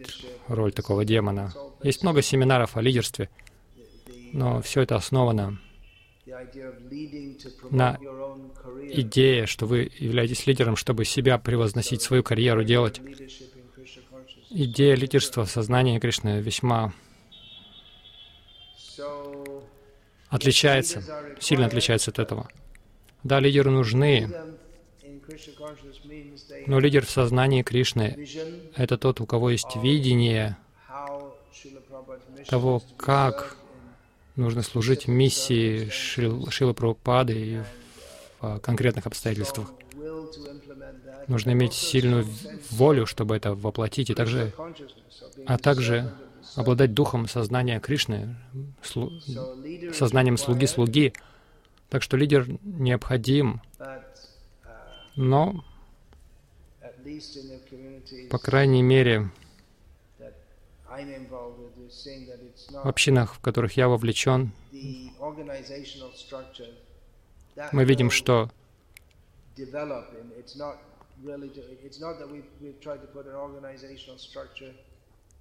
роль 0.49 0.73
такого 0.73 1.05
демона. 1.05 1.53
Есть 1.83 2.03
много 2.03 2.23
семинаров 2.23 2.77
о 2.77 2.83
лидерстве, 2.83 3.29
но 4.33 4.61
все 4.63 4.83
это 4.83 4.97
основано 4.97 5.61
на 7.71 7.99
идее, 8.91 9.47
что 9.47 9.67
вы 9.67 9.91
являетесь 9.99 10.47
лидером, 10.47 10.77
чтобы 10.77 11.05
себя 11.05 11.39
превозносить, 11.39 12.03
свою 12.03 12.23
карьеру 12.23 12.65
делать. 12.65 13.01
Идея 14.51 14.95
лидерства 14.95 15.45
в 15.45 15.51
сознании 15.51 15.99
Кришны 15.99 16.41
весьма 16.41 16.93
отличается, 20.29 21.03
сильно 21.41 21.67
отличается 21.67 22.11
от 22.11 22.19
этого. 22.19 22.49
Да, 23.25 23.41
лидеры 23.41 23.71
нужны, 23.71 24.31
но 26.67 26.79
лидер 26.79 27.07
в 27.07 27.11
сознании 27.11 27.63
Кришны— 27.63 28.29
это 28.77 28.99
тот, 28.99 29.21
у 29.23 29.27
кого 29.27 29.51
есть 29.51 29.77
видение 29.77 30.59
того, 32.49 32.83
как 32.99 33.57
нужно 34.37 34.63
служить 34.63 35.09
миссии 35.09 35.89
Шил, 35.89 36.47
Прабхупады 36.75 37.65
в 38.41 38.59
конкретных 38.59 39.07
обстоятельствах. 39.07 39.73
Нужно 41.27 41.53
иметь 41.53 41.73
сильную 41.73 42.27
волю, 42.71 43.07
чтобы 43.07 43.35
это 43.35 43.55
воплотить, 43.55 44.11
и 44.11 44.15
также, 44.15 44.53
а 45.47 45.57
также 45.57 46.13
обладать 46.55 46.93
духом 46.93 47.27
сознания 47.27 47.81
Кришны, 47.81 48.37
слу, 48.83 49.13
сознанием 49.95 50.37
слуги-слуги. 50.37 51.15
Так 51.95 52.03
что 52.03 52.17
лидер 52.17 52.45
необходим, 52.65 53.63
но, 55.15 55.65
по 58.33 58.39
крайней 58.39 58.83
мере, 58.83 59.31
в 62.83 62.89
общинах, 62.89 63.35
в 63.37 63.39
которых 63.39 63.77
я 63.77 63.87
вовлечен, 63.87 64.51
мы 67.71 67.85
видим, 67.85 68.11
что 68.11 68.51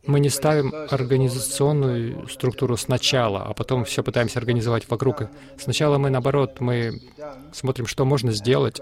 мы 0.05 0.19
не 0.19 0.29
ставим 0.29 0.73
организационную 0.89 2.27
структуру 2.27 2.77
сначала, 2.77 3.43
а 3.43 3.53
потом 3.53 3.85
все 3.85 4.03
пытаемся 4.03 4.39
организовать 4.39 4.89
вокруг. 4.89 5.29
Сначала 5.57 5.97
мы, 5.97 6.09
наоборот, 6.09 6.59
мы 6.59 7.01
смотрим, 7.53 7.87
что 7.87 8.05
можно 8.05 8.31
сделать, 8.31 8.81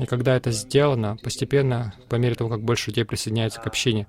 и 0.00 0.06
когда 0.06 0.36
это 0.36 0.50
сделано, 0.50 1.16
постепенно, 1.22 1.94
по 2.08 2.16
мере 2.16 2.34
того, 2.34 2.50
как 2.50 2.60
больше 2.60 2.90
людей 2.90 3.04
присоединяются 3.04 3.60
к 3.60 3.66
общине, 3.66 4.06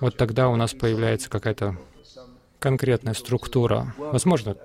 вот 0.00 0.16
тогда 0.16 0.48
у 0.48 0.56
нас 0.56 0.74
появляется 0.74 1.30
какая-то 1.30 1.76
конкретная 2.58 3.14
структура. 3.14 3.94
Возможно, 3.98 4.56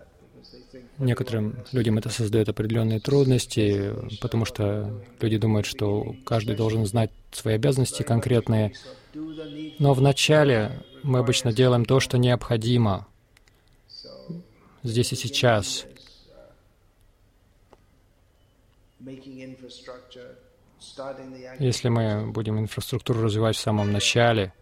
некоторым 0.98 1.56
людям 1.72 1.98
это 1.98 2.10
создает 2.10 2.50
определенные 2.50 3.00
трудности, 3.00 3.94
потому 4.22 4.46
что 4.46 5.04
люди 5.20 5.38
думают, 5.38 5.66
что 5.66 6.16
каждый 6.26 6.56
должен 6.56 6.86
знать 6.86 7.12
свои 7.32 7.56
обязанности 7.56 8.04
конкретные. 8.04 8.74
Но 9.80 9.94
вначале 9.94 10.84
мы 11.04 11.20
обычно 11.20 11.52
делаем 11.52 11.86
то, 11.86 12.00
что 12.00 12.18
необходимо 12.18 13.08
здесь 14.84 15.12
и 15.14 15.16
сейчас. 15.16 15.86
Если 21.60 21.90
мы 21.90 22.32
будем 22.32 22.60
инфраструктуру 22.60 23.24
развивать 23.24 23.56
в 23.56 23.60
самом 23.60 23.92
начале, 23.92 24.54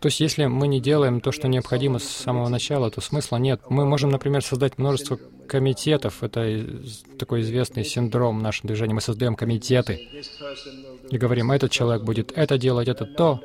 то 0.00 0.06
есть, 0.06 0.20
если 0.20 0.46
мы 0.46 0.66
не 0.66 0.80
делаем 0.80 1.20
то, 1.20 1.30
что 1.30 1.48
необходимо 1.48 1.98
с 1.98 2.04
самого 2.04 2.48
начала, 2.48 2.90
то 2.90 3.00
смысла 3.00 3.36
нет. 3.36 3.60
Мы 3.68 3.84
можем, 3.84 4.10
например, 4.10 4.42
создать 4.42 4.78
множество 4.78 5.18
комитетов. 5.46 6.22
Это 6.22 6.64
такой 7.18 7.42
известный 7.42 7.84
синдром 7.84 8.38
в 8.38 8.42
нашем 8.42 8.68
движении. 8.68 8.94
Мы 8.94 9.00
создаем 9.00 9.36
комитеты 9.36 10.08
и 11.10 11.18
говорим, 11.18 11.52
этот 11.52 11.70
человек 11.70 12.02
будет 12.02 12.32
это 12.36 12.56
делать, 12.56 12.88
это 12.88 13.04
то, 13.04 13.42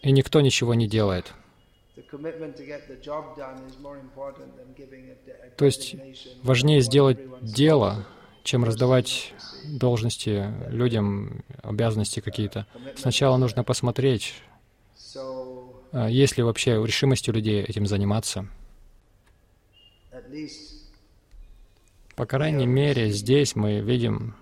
и 0.00 0.10
никто 0.10 0.40
ничего 0.40 0.74
не 0.74 0.88
делает. 0.88 1.34
То 5.56 5.64
есть 5.66 5.96
важнее 6.42 6.80
сделать 6.80 7.18
дело, 7.42 8.06
чем 8.42 8.64
раздавать 8.64 9.34
должности 9.64 10.52
людям, 10.68 11.44
обязанности 11.62 12.20
какие-то. 12.20 12.66
Сначала 12.96 13.36
нужно 13.36 13.64
посмотреть, 13.64 14.34
а, 15.92 16.08
есть 16.08 16.36
ли 16.36 16.42
вообще 16.42 16.72
решимость 16.84 17.28
у 17.28 17.32
людей 17.32 17.62
этим 17.62 17.86
заниматься. 17.86 18.46
По 22.16 22.26
крайней 22.26 22.66
мере, 22.66 23.10
здесь 23.10 23.56
мы 23.56 23.80
видим 23.80 24.34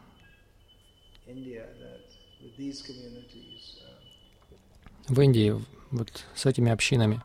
в 5.08 5.20
Индии, 5.20 5.54
вот 5.90 6.24
с 6.34 6.46
этими 6.46 6.70
общинами, 6.70 7.20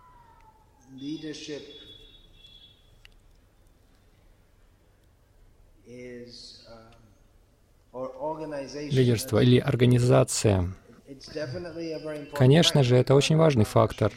лидерство 8.91 9.41
или 9.41 9.59
организация. 9.59 10.73
Конечно 12.33 12.83
же, 12.83 12.95
это 12.95 13.15
очень 13.15 13.37
важный 13.37 13.65
фактор. 13.65 14.11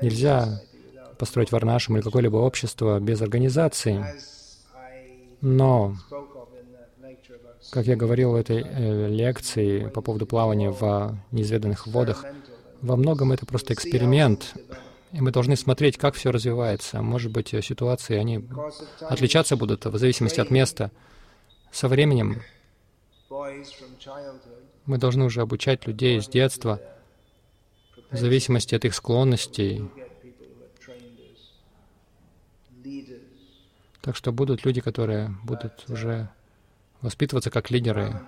Нельзя 0.00 0.62
построить 1.18 1.52
Варнашем 1.52 1.96
или 1.96 2.02
какое-либо 2.02 2.36
общество 2.36 3.00
без 3.00 3.20
организации. 3.20 4.04
Но, 5.40 5.96
как 7.70 7.86
я 7.86 7.96
говорил 7.96 8.32
в 8.32 8.34
этой 8.36 8.64
э, 8.64 9.08
лекции 9.08 9.86
по 9.88 10.00
поводу 10.00 10.26
плавания 10.26 10.70
в 10.70 11.16
неизведанных 11.30 11.86
водах, 11.86 12.24
во 12.80 12.96
многом 12.96 13.32
это 13.32 13.46
просто 13.46 13.74
эксперимент, 13.74 14.54
и 15.12 15.20
мы 15.20 15.30
должны 15.30 15.56
смотреть, 15.56 15.96
как 15.96 16.14
все 16.14 16.30
развивается. 16.30 17.02
Может 17.02 17.32
быть, 17.32 17.48
ситуации, 17.48 18.16
они 18.16 18.44
отличаться 19.00 19.56
будут 19.56 19.86
в 19.86 19.98
зависимости 19.98 20.40
от 20.40 20.50
места. 20.50 20.90
Со 21.70 21.88
временем 21.88 22.42
мы 23.30 24.98
должны 24.98 25.24
уже 25.24 25.42
обучать 25.42 25.86
людей 25.86 26.20
с 26.20 26.28
детства, 26.28 26.80
в 28.10 28.16
зависимости 28.16 28.74
от 28.74 28.84
их 28.86 28.94
склонностей. 28.94 29.90
Так 34.00 34.16
что 34.16 34.32
будут 34.32 34.64
люди, 34.64 34.80
которые 34.80 35.28
будут 35.44 35.84
уже 35.90 36.30
воспитываться 37.02 37.50
как 37.50 37.70
лидеры, 37.70 38.22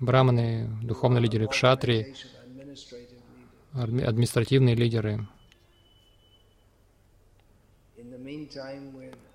браманы, 0.00 0.70
духовные 0.82 1.20
лидеры, 1.20 1.48
кшатри, 1.48 2.14
административные 3.74 4.74
лидеры. 4.74 5.28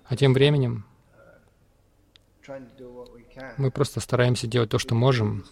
А 0.04 0.16
тем 0.16 0.32
временем 0.32 0.84
мы 3.56 3.70
просто 3.70 4.00
стараемся 4.00 4.46
делать 4.46 4.70
то, 4.70 4.78
что 4.78 4.94
можем. 4.94 5.44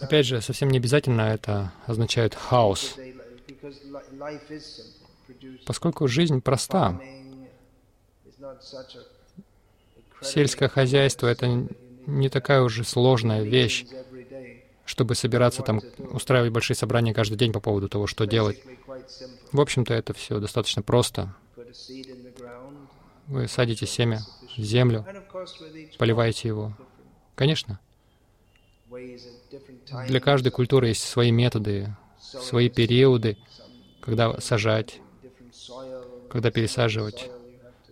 Опять 0.00 0.26
же, 0.26 0.40
совсем 0.40 0.70
не 0.70 0.78
обязательно 0.78 1.22
это 1.22 1.72
означает 1.86 2.34
хаос, 2.34 2.96
поскольку 5.64 6.08
жизнь 6.08 6.40
проста. 6.40 7.00
Сельское 10.22 10.68
хозяйство— 10.68 11.26
это 11.28 11.68
не 12.06 12.28
такая 12.28 12.62
уже 12.62 12.84
сложная 12.84 13.42
вещь, 13.42 13.86
чтобы 14.84 15.14
собираться 15.14 15.62
там, 15.62 15.80
устраивать 15.98 16.52
большие 16.52 16.76
собрания 16.76 17.12
каждый 17.12 17.36
день 17.36 17.52
по 17.52 17.60
поводу 17.60 17.88
того, 17.88 18.06
что 18.06 18.24
делать. 18.24 18.62
В 19.52 19.60
общем-то, 19.60 19.92
это 19.92 20.14
все 20.14 20.38
достаточно 20.38 20.82
просто. 20.82 21.34
Вы 23.28 23.48
садите 23.48 23.86
семя 23.86 24.20
в 24.56 24.62
землю, 24.62 25.04
поливаете 25.98 26.48
его. 26.48 26.72
Конечно. 27.34 27.80
Для 30.08 30.20
каждой 30.20 30.50
культуры 30.50 30.88
есть 30.88 31.02
свои 31.02 31.30
методы, 31.30 31.94
свои 32.20 32.68
периоды, 32.68 33.36
когда 34.00 34.40
сажать, 34.40 35.00
когда 36.30 36.50
пересаживать. 36.50 37.30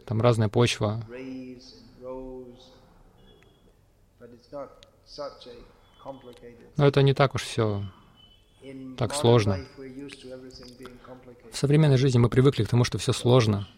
Там 0.07 0.21
разная 0.21 0.49
почва. 0.49 1.03
Но 6.77 6.87
это 6.87 7.03
не 7.03 7.15
так 7.15 7.35
уж 7.35 7.43
все 7.43 7.85
так 8.97 9.15
сложно. 9.15 9.59
В 11.51 11.57
современной 11.57 11.97
жизни 11.97 12.19
мы 12.19 12.29
привыкли 12.29 12.65
к 12.65 12.69
тому, 12.69 12.85
что 12.85 12.99
все 12.99 13.13
сложно. 13.13 13.69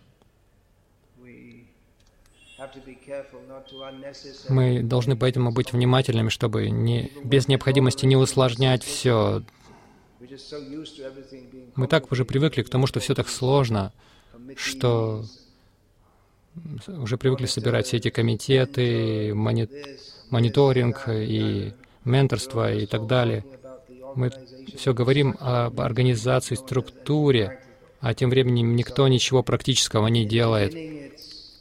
Мы 4.48 4.82
должны 4.82 5.16
поэтому 5.16 5.52
быть 5.52 5.72
внимательными, 5.72 6.28
чтобы 6.28 6.70
не, 6.70 7.10
без 7.24 7.48
необходимости 7.48 8.06
не 8.06 8.16
усложнять 8.16 8.82
все. 8.82 9.42
Мы 11.74 11.86
так 11.88 12.10
уже 12.12 12.24
привыкли 12.24 12.62
к 12.62 12.68
тому, 12.68 12.86
что 12.86 13.00
все 13.00 13.14
так 13.14 13.28
сложно, 13.28 13.92
что 14.56 15.24
уже 16.86 17.18
привыкли 17.18 17.46
собирать 17.46 17.86
все 17.86 17.98
эти 17.98 18.10
комитеты, 18.10 19.34
мони 19.34 19.68
мониторинг 20.30 21.08
и 21.08 21.72
менторство 22.04 22.72
и 22.72 22.86
так 22.86 23.06
далее. 23.06 23.44
Мы 24.14 24.30
все 24.76 24.94
говорим 24.94 25.36
об 25.40 25.80
организации, 25.80 26.54
структуре, 26.54 27.60
а 28.00 28.14
тем 28.14 28.30
временем 28.30 28.74
никто 28.76 29.06
ничего 29.08 29.42
практического 29.42 30.06
не 30.06 30.24
делает. 30.24 30.74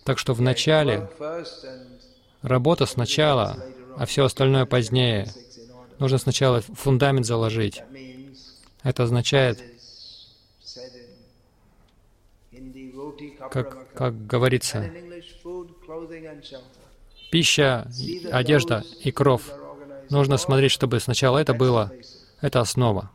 Так 0.06 0.20
что 0.20 0.34
вначале 0.34 1.10
работа 2.46 2.86
сначала, 2.86 3.66
а 3.96 4.06
все 4.06 4.26
остальное 4.26 4.66
позднее. 4.66 5.28
Нужно 6.00 6.18
сначала 6.18 6.62
фундамент 6.62 7.26
заложить. 7.26 7.82
Это 8.84 9.04
означает, 9.04 9.64
как, 13.50 13.94
как 13.94 14.28
говорится, 14.28 14.92
пища, 17.32 17.88
одежда 18.32 18.84
и 19.02 19.12
кровь. 19.12 19.44
Нужно 20.10 20.38
смотреть, 20.38 20.72
чтобы 20.72 21.00
сначала 21.00 21.40
это 21.40 21.54
было. 21.54 21.92
Это 22.42 22.60
основа 22.60 23.12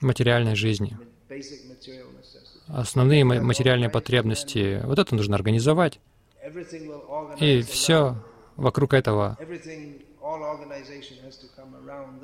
материальной 0.00 0.56
жизни 0.56 0.98
основные 2.68 3.24
материальные 3.24 3.90
потребности. 3.90 4.80
Вот 4.84 4.98
это 4.98 5.14
нужно 5.14 5.36
организовать. 5.36 6.00
И 7.38 7.62
все 7.62 8.16
вокруг 8.56 8.94
этого 8.94 9.36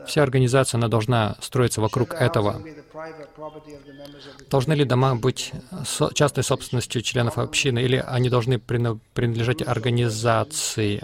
Вся 0.06 0.22
организация, 0.22 0.78
она 0.78 0.88
должна 0.88 1.36
строиться 1.40 1.80
вокруг 1.80 2.14
этого. 2.14 2.62
Должны 4.50 4.72
ли 4.74 4.84
дома 4.84 5.16
быть 5.16 5.52
частной 6.14 6.44
собственностью 6.44 7.02
членов 7.02 7.38
общины, 7.38 7.80
или 7.80 7.96
они 7.96 8.28
должны 8.28 8.58
принадлежать 8.58 9.66
организации? 9.66 11.02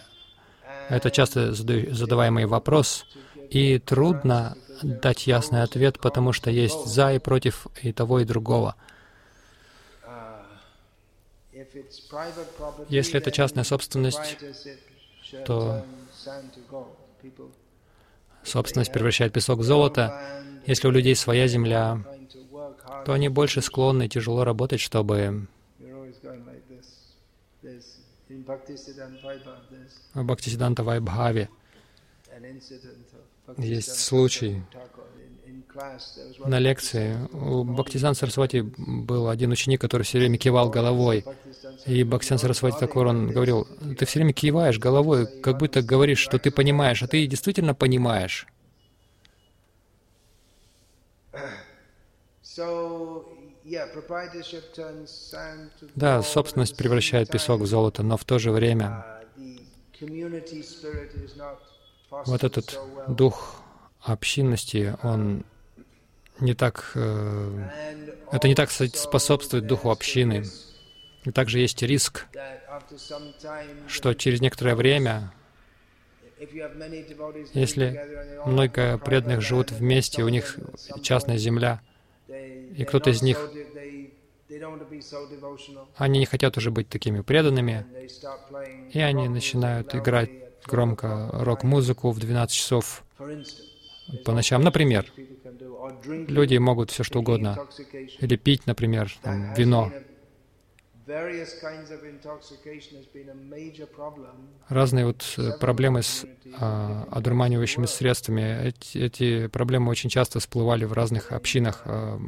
Это 0.89 1.11
часто 1.11 1.53
задаваемый 1.55 2.47
вопрос, 2.47 3.07
и 3.51 3.79
трудно 3.79 4.57
дать 4.83 5.27
ясный 5.27 5.63
ответ, 5.63 5.99
потому 6.01 6.33
что 6.33 6.51
есть 6.51 6.87
за 6.87 7.13
и 7.13 7.19
против 7.19 7.67
и 7.83 7.93
того, 7.93 8.21
и 8.21 8.25
другого. 8.25 8.75
Если 12.89 13.19
это 13.19 13.31
частная 13.31 13.65
собственность, 13.65 14.39
то 15.45 15.85
собственность 18.43 18.93
превращает 18.93 19.33
песок 19.33 19.61
в 19.61 19.63
золото. 19.63 20.21
Если 20.67 20.89
у 20.89 20.91
людей 20.91 21.15
своя 21.15 21.47
земля, 21.47 22.03
то 23.05 23.13
они 23.13 23.29
больше 23.29 23.63
склонны 23.63 24.09
тяжело 24.09 24.45
работать, 24.45 24.81
чтобы 24.81 25.47
в 30.15 30.25
Бхактисиданта 30.25 30.83
Вайбхаве 30.85 31.49
есть 33.59 33.99
случай 33.99 34.63
на 36.45 36.59
лекции. 36.59 37.17
У 37.33 37.65
Бхактисан 37.65 38.15
Сарасвати 38.15 38.63
был 38.77 39.29
один 39.29 39.53
ученик, 39.53 39.81
который 39.81 40.03
все 40.03 40.19
время 40.19 40.39
кивал 40.39 40.71
головой. 40.71 41.25
И 41.87 42.05
Бхактисан 42.05 42.39
Сарасвати 42.39 42.79
Такор, 42.79 43.07
он 43.07 43.31
говорил, 43.31 43.67
ты 43.99 44.05
все 44.07 44.19
время 44.19 44.33
киваешь 44.33 44.79
головой, 44.79 45.27
как 45.43 45.59
будто 45.59 45.83
говоришь, 45.83 46.19
что 46.19 46.39
ты 46.39 46.51
понимаешь, 46.51 47.03
а 47.03 47.07
ты 47.07 47.27
действительно 47.27 47.75
понимаешь. 47.75 48.47
Да, 55.95 56.23
собственность 56.23 56.77
превращает 56.77 57.31
песок 57.31 57.61
в 57.61 57.67
золото, 57.67 58.03
но 58.03 58.17
в 58.17 58.25
то 58.25 58.39
же 58.39 58.51
время 58.51 59.05
вот 62.11 62.45
этот 62.45 62.79
дух 63.09 63.63
общинности, 64.01 64.97
он 65.03 65.45
не 66.41 66.55
так, 66.55 66.93
э, 66.95 67.69
это 68.33 68.49
не 68.49 68.55
так 68.55 68.71
способствует 68.71 69.67
духу 69.67 69.91
общины. 69.91 70.45
И 71.25 71.31
также 71.33 71.59
есть 71.59 71.83
риск, 71.83 72.27
что 73.87 74.15
через 74.15 74.41
некоторое 74.41 74.75
время, 74.75 75.33
если 77.53 78.01
много 78.47 78.99
преданных 78.99 79.43
живут 79.43 79.71
вместе, 79.71 80.23
у 80.23 80.29
них 80.29 80.59
частная 81.03 81.37
земля, 81.37 81.81
и 82.29 82.85
кто-то 82.85 83.11
из 83.11 83.23
них, 83.23 83.51
они 85.97 86.19
не 86.19 86.27
хотят 86.27 86.57
уже 86.57 86.71
быть 86.71 86.89
такими 86.89 87.21
преданными, 87.21 87.87
и 88.93 89.01
они 89.01 89.29
начинают 89.29 89.95
играть 89.95 90.31
громко 90.67 91.29
рок-музыку 91.33 92.11
в 92.11 92.19
12 92.19 92.55
часов 92.55 93.05
по 94.25 94.33
ночам. 94.33 94.63
Например, 94.63 95.07
люди 96.05 96.57
могут 96.57 96.91
все 96.91 97.03
что 97.03 97.21
угодно. 97.21 97.59
Или 98.21 98.37
пить, 98.37 98.67
например, 98.67 99.13
там, 99.23 99.55
вино. 99.55 99.93
Разные 104.69 105.07
вот 105.07 105.35
э, 105.39 105.51
проблемы 105.59 106.03
с 106.03 106.25
а, 106.59 107.07
одурманивающими 107.11 107.87
средствами. 107.87 108.69
Эти, 108.69 108.99
эти 108.99 109.47
проблемы 109.49 109.91
очень 109.91 110.11
часто 110.11 110.41
всплывали 110.41 110.85
в 110.85 110.93
разных 110.93 111.33
общинах 111.33 111.83
а, 111.85 112.21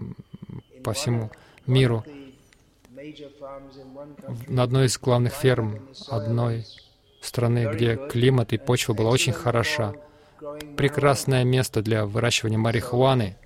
по 0.82 0.92
всему 0.92 1.30
миру. 1.66 2.04
На 4.48 4.62
одной 4.62 4.87
из 4.87 4.98
главных 4.98 5.32
ферм 5.32 5.80
одной 6.08 6.64
страны, 7.20 7.68
где 7.72 7.96
климат 8.08 8.52
и 8.52 8.58
почва 8.58 8.94
была 8.94 9.11
очень 9.11 9.32
хороша, 9.32 9.94
прекрасное 10.76 11.44
место 11.44 11.83
для 11.83 12.07
выращивания 12.07 12.59
марихуаны. 12.59 13.37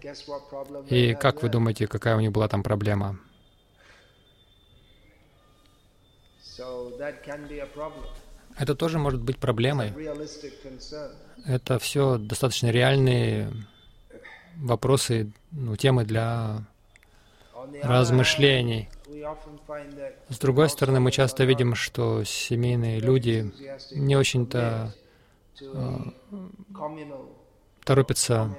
И 0.88 1.14
как 1.14 1.42
вы 1.42 1.48
думаете, 1.48 1.86
какая 1.86 2.16
у 2.16 2.20
них 2.20 2.32
была 2.32 2.48
там 2.48 2.62
проблема? 2.62 3.18
Это 8.58 8.74
тоже 8.74 8.98
может 8.98 9.22
быть 9.22 9.38
проблемой. 9.38 9.92
Это 11.44 11.78
все 11.78 12.18
достаточно 12.18 12.70
реальные 12.70 13.52
вопросы, 14.56 15.32
ну, 15.50 15.76
темы 15.76 16.04
для 16.04 16.64
размышлений. 17.82 18.88
С 20.28 20.38
другой 20.38 20.68
стороны, 20.68 21.00
мы 21.00 21.10
часто 21.10 21.44
видим, 21.44 21.74
что 21.74 22.24
семейные 22.24 23.00
люди 23.00 23.52
не 23.92 24.16
очень-то 24.16 24.94
э, 25.60 25.96
торопятся 27.84 28.56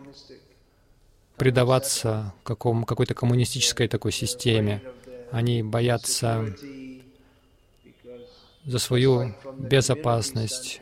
предаваться 1.38 2.34
какому, 2.44 2.86
какой-то 2.86 3.14
коммунистической 3.14 3.88
такой 3.88 4.12
системе. 4.12 4.82
Они 5.32 5.62
боятся 5.62 6.56
за 8.66 8.80
свою 8.80 9.36
безопасность. 9.58 10.82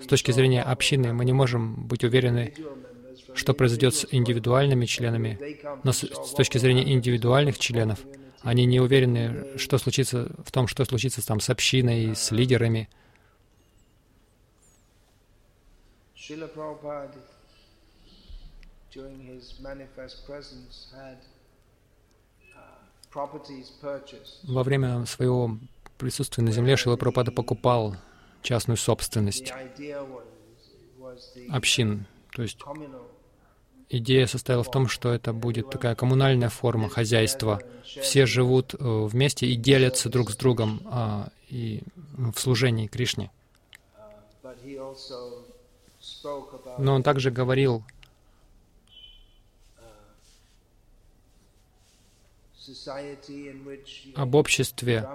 С 0.00 0.06
точки 0.06 0.32
зрения 0.32 0.62
общины 0.62 1.12
мы 1.12 1.24
не 1.24 1.32
можем 1.32 1.86
быть 1.86 2.04
уверены, 2.04 2.54
что 3.34 3.54
произойдет 3.54 3.94
с 3.94 4.06
индивидуальными 4.10 4.86
членами, 4.86 5.38
но 5.84 5.92
с, 5.92 5.98
с 5.98 6.32
точки 6.32 6.58
зрения 6.58 6.92
индивидуальных 6.92 7.58
членов 7.58 8.00
они 8.42 8.64
не 8.64 8.80
уверены, 8.80 9.58
что 9.58 9.78
случится 9.78 10.30
в 10.44 10.50
том, 10.52 10.66
что 10.66 10.84
случится 10.84 11.24
там 11.26 11.40
с 11.40 11.50
общиной, 11.50 12.14
с 12.14 12.30
лидерами. 12.30 12.88
Во 24.42 24.62
время 24.62 25.06
своего 25.06 25.58
присутствия 25.98 26.44
на 26.44 26.52
земле 26.52 26.76
Шила 26.76 26.96
Прабхупада 26.96 27.32
покупал 27.32 27.96
частную 28.42 28.76
собственность 28.76 29.52
общин, 31.50 32.06
то 32.32 32.42
есть 32.42 32.58
Идея 33.88 34.26
состояла 34.26 34.64
в 34.64 34.70
том, 34.70 34.88
что 34.88 35.12
это 35.12 35.32
будет 35.32 35.70
такая 35.70 35.94
коммунальная 35.94 36.48
форма 36.48 36.88
хозяйства. 36.88 37.62
Все 37.84 38.26
живут 38.26 38.74
э, 38.74 38.78
вместе 38.80 39.46
и 39.46 39.54
делятся 39.54 40.08
друг 40.08 40.30
с 40.30 40.36
другом 40.36 40.80
а, 40.86 41.28
и 41.48 41.82
в 42.16 42.36
служении 42.36 42.88
Кришне. 42.88 43.30
Но 46.78 46.94
он 46.94 47.02
также 47.02 47.30
говорил 47.30 47.84
об 54.14 54.34
обществе, 54.34 55.08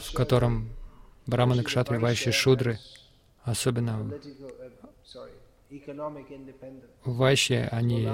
в 0.00 0.12
котором 0.12 0.70
браманы, 1.26 1.62
кшатри, 1.62 1.98
вайши, 1.98 2.32
шудры, 2.32 2.78
особенно 3.44 4.12
Вайши, 7.04 7.68
они 7.70 8.08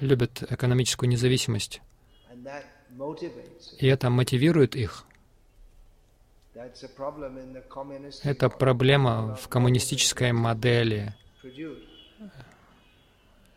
любят 0.00 0.42
экономическую 0.50 1.08
независимость. 1.08 1.80
И 3.78 3.86
это 3.86 4.10
мотивирует 4.10 4.74
их. 4.74 5.04
Это 8.22 8.48
проблема 8.48 9.36
в 9.36 9.48
коммунистической 9.48 10.32
модели. 10.32 11.14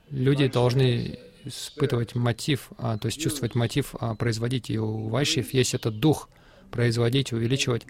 Люди 0.09 0.47
должны 0.47 1.19
испытывать 1.45 2.15
мотив, 2.15 2.69
а, 2.77 2.97
то 2.97 3.07
есть 3.07 3.19
чувствовать 3.19 3.55
мотив 3.55 3.95
а, 3.99 4.15
производить. 4.15 4.69
И 4.69 4.77
у 4.77 5.07
вайшев 5.07 5.53
есть 5.53 5.73
этот 5.73 5.99
дух 5.99 6.29
производить, 6.69 7.33
увеличивать, 7.33 7.85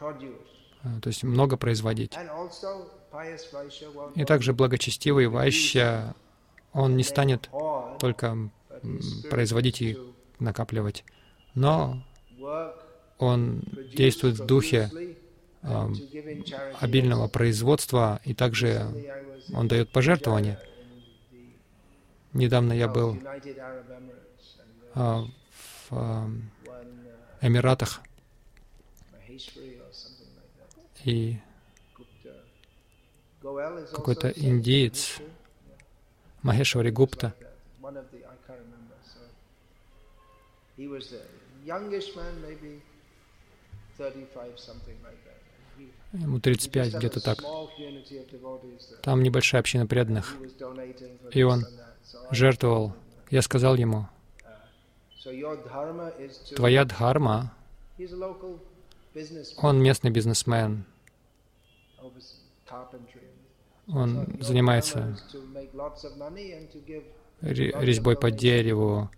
а, 0.00 0.14
то 1.00 1.08
есть 1.08 1.22
много 1.22 1.56
производить. 1.56 2.16
И 4.14 4.24
также 4.24 4.52
благочестивый 4.52 5.26
вайща, 5.26 6.14
он 6.72 6.96
не 6.96 7.02
станет 7.02 7.50
только 7.98 8.50
производить 9.30 9.82
и 9.82 9.98
накапливать, 10.38 11.04
но 11.54 12.02
он 13.22 13.62
действует 13.94 14.38
в 14.40 14.46
духе 14.46 14.90
э, 15.62 15.88
обильного 16.80 17.28
производства, 17.28 18.20
и 18.24 18.34
также 18.34 18.86
он 19.54 19.68
дает 19.68 19.90
пожертвования. 19.90 20.60
Недавно 22.32 22.72
я 22.72 22.88
был 22.88 23.16
э, 24.94 24.94
в 24.94 25.92
э, 25.92 26.26
Эмиратах, 27.42 28.00
и 31.04 31.38
какой-то 33.40 34.28
индиец, 34.30 35.18
Махешвари 36.42 36.90
Гупта. 36.90 37.34
Ему 46.12 46.40
35, 46.40 46.94
где-то 46.94 47.20
так. 47.20 47.38
Там 49.02 49.22
небольшая 49.22 49.60
община 49.60 49.86
преданных. 49.86 50.36
И 51.32 51.42
он 51.42 51.64
жертвовал. 52.30 52.94
Я 53.30 53.40
сказал 53.42 53.76
ему, 53.76 54.06
твоя 56.54 56.84
дхарма, 56.84 57.54
он 59.56 59.82
местный 59.82 60.10
бизнесмен, 60.10 60.84
он 63.88 64.26
занимается 64.40 65.18
резьбой 67.40 68.16
по 68.16 68.30
дереву. 68.30 69.10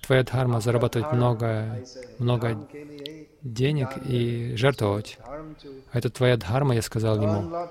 Твоя 0.00 0.24
дхарма 0.24 0.60
зарабатывать 0.60 1.12
много, 1.12 1.84
много 2.18 2.68
денег 3.42 3.88
и 4.04 4.54
жертвовать. 4.56 5.18
Это 5.92 6.10
твоя 6.10 6.36
дхарма, 6.36 6.74
я 6.74 6.82
сказал 6.82 7.20
ему. 7.20 7.68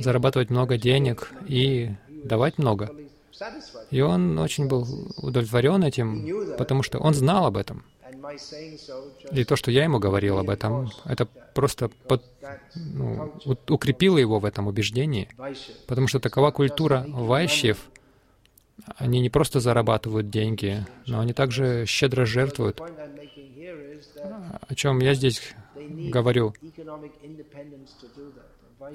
Зарабатывать 0.00 0.50
много 0.50 0.78
денег 0.78 1.32
и 1.46 1.90
давать 2.08 2.58
много. 2.58 2.90
И 3.90 4.00
он 4.00 4.38
очень 4.38 4.66
был 4.66 4.86
удовлетворен 5.18 5.84
этим, 5.84 6.56
потому 6.56 6.82
что 6.82 6.98
он 6.98 7.14
знал 7.14 7.46
об 7.46 7.56
этом. 7.56 7.84
И 9.30 9.44
то, 9.44 9.56
что 9.56 9.70
я 9.70 9.84
ему 9.84 9.98
говорил 9.98 10.38
об 10.38 10.50
этом, 10.50 10.90
это 11.04 11.26
просто 11.54 11.88
под, 12.08 12.24
ну, 12.74 13.32
укрепило 13.68 14.18
его 14.18 14.38
в 14.38 14.44
этом 14.44 14.66
убеждении, 14.66 15.28
потому 15.86 16.08
что 16.08 16.18
такова 16.18 16.50
культура 16.50 17.04
вайщев. 17.06 17.78
Они 18.96 19.20
не 19.20 19.30
просто 19.30 19.60
зарабатывают 19.60 20.30
деньги, 20.30 20.86
но 21.06 21.20
они 21.20 21.32
также 21.32 21.84
щедро 21.86 22.24
жертвуют. 22.24 22.80
О 24.68 24.74
чем 24.74 25.00
я 25.00 25.14
здесь 25.14 25.40
говорю? 25.74 26.54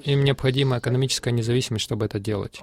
Им 0.04 0.24
необходима 0.24 0.78
экономическая 0.78 1.32
независимость, 1.32 1.84
чтобы 1.84 2.06
это 2.06 2.18
делать. 2.18 2.62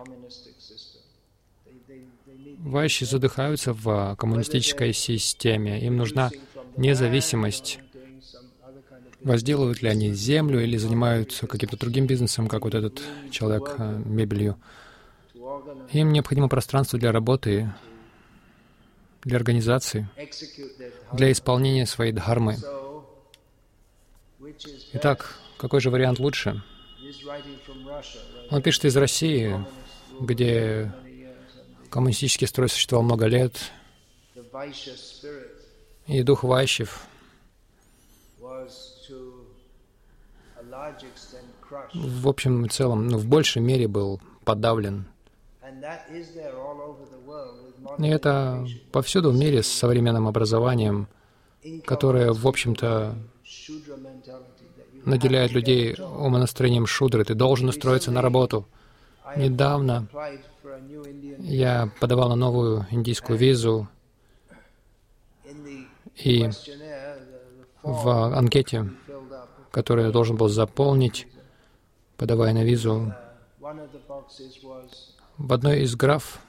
Вайши 2.59 3.05
задыхаются 3.05 3.73
в 3.73 4.15
коммунистической 4.17 4.93
системе. 4.93 5.79
Им 5.85 5.97
нужна 5.97 6.29
независимость. 6.75 7.79
Возделывают 9.21 9.81
ли 9.81 9.89
они 9.89 10.13
землю 10.13 10.61
или 10.63 10.77
занимаются 10.77 11.45
каким-то 11.45 11.77
другим 11.77 12.07
бизнесом, 12.07 12.47
как 12.47 12.63
вот 12.63 12.73
этот 12.73 13.01
человек 13.31 13.75
э, 13.77 14.01
мебелью. 14.05 14.57
Им 15.91 16.11
необходимо 16.11 16.49
пространство 16.49 16.99
для 16.99 17.11
работы, 17.11 17.71
для 19.23 19.37
организации, 19.37 20.09
для 21.11 21.31
исполнения 21.31 21.85
своей 21.85 22.11
дхармы. 22.11 22.57
Итак, 24.93 25.35
какой 25.57 25.81
же 25.81 25.89
вариант 25.89 26.19
лучше? 26.19 26.63
Он 28.49 28.61
пишет 28.61 28.85
из 28.85 28.97
России, 28.97 29.65
где 30.19 30.91
коммунистический 31.89 32.45
строй 32.45 32.69
существовал 32.69 33.03
много 33.03 33.25
лет, 33.25 33.71
и 36.07 36.23
дух 36.23 36.43
Вайшев 36.43 37.07
в 41.93 42.27
общем 42.27 42.65
и 42.65 42.69
целом, 42.69 43.07
ну, 43.07 43.17
в 43.17 43.25
большей 43.25 43.61
мере 43.61 43.87
был 43.87 44.21
подавлен. 44.43 45.05
И 47.97 48.07
это 48.07 48.65
повсюду 48.91 49.31
в 49.31 49.37
мире 49.37 49.63
с 49.63 49.67
современным 49.67 50.27
образованием, 50.27 51.07
которое, 51.85 52.33
в 52.33 52.47
общем-то, 52.47 53.15
наделяет 55.05 55.51
людей 55.51 55.95
умонастроением 55.95 56.85
шудры. 56.85 57.23
Ты 57.23 57.35
должен 57.35 57.69
устроиться 57.69 58.11
на 58.11 58.21
работу. 58.21 58.65
Недавно 59.35 60.07
я 61.39 61.91
подавал 61.99 62.29
на 62.29 62.35
новую 62.35 62.87
индийскую 62.89 63.37
визу, 63.37 63.87
и 66.15 66.49
в 67.83 68.37
анкете, 68.37 68.91
которую 69.71 70.07
я 70.07 70.11
должен 70.11 70.35
был 70.35 70.49
заполнить, 70.49 71.27
подавая 72.17 72.53
на 72.53 72.63
визу, 72.63 73.13
в 75.39 75.53
одной 75.53 75.81
из 75.81 75.95
граф 75.95 76.39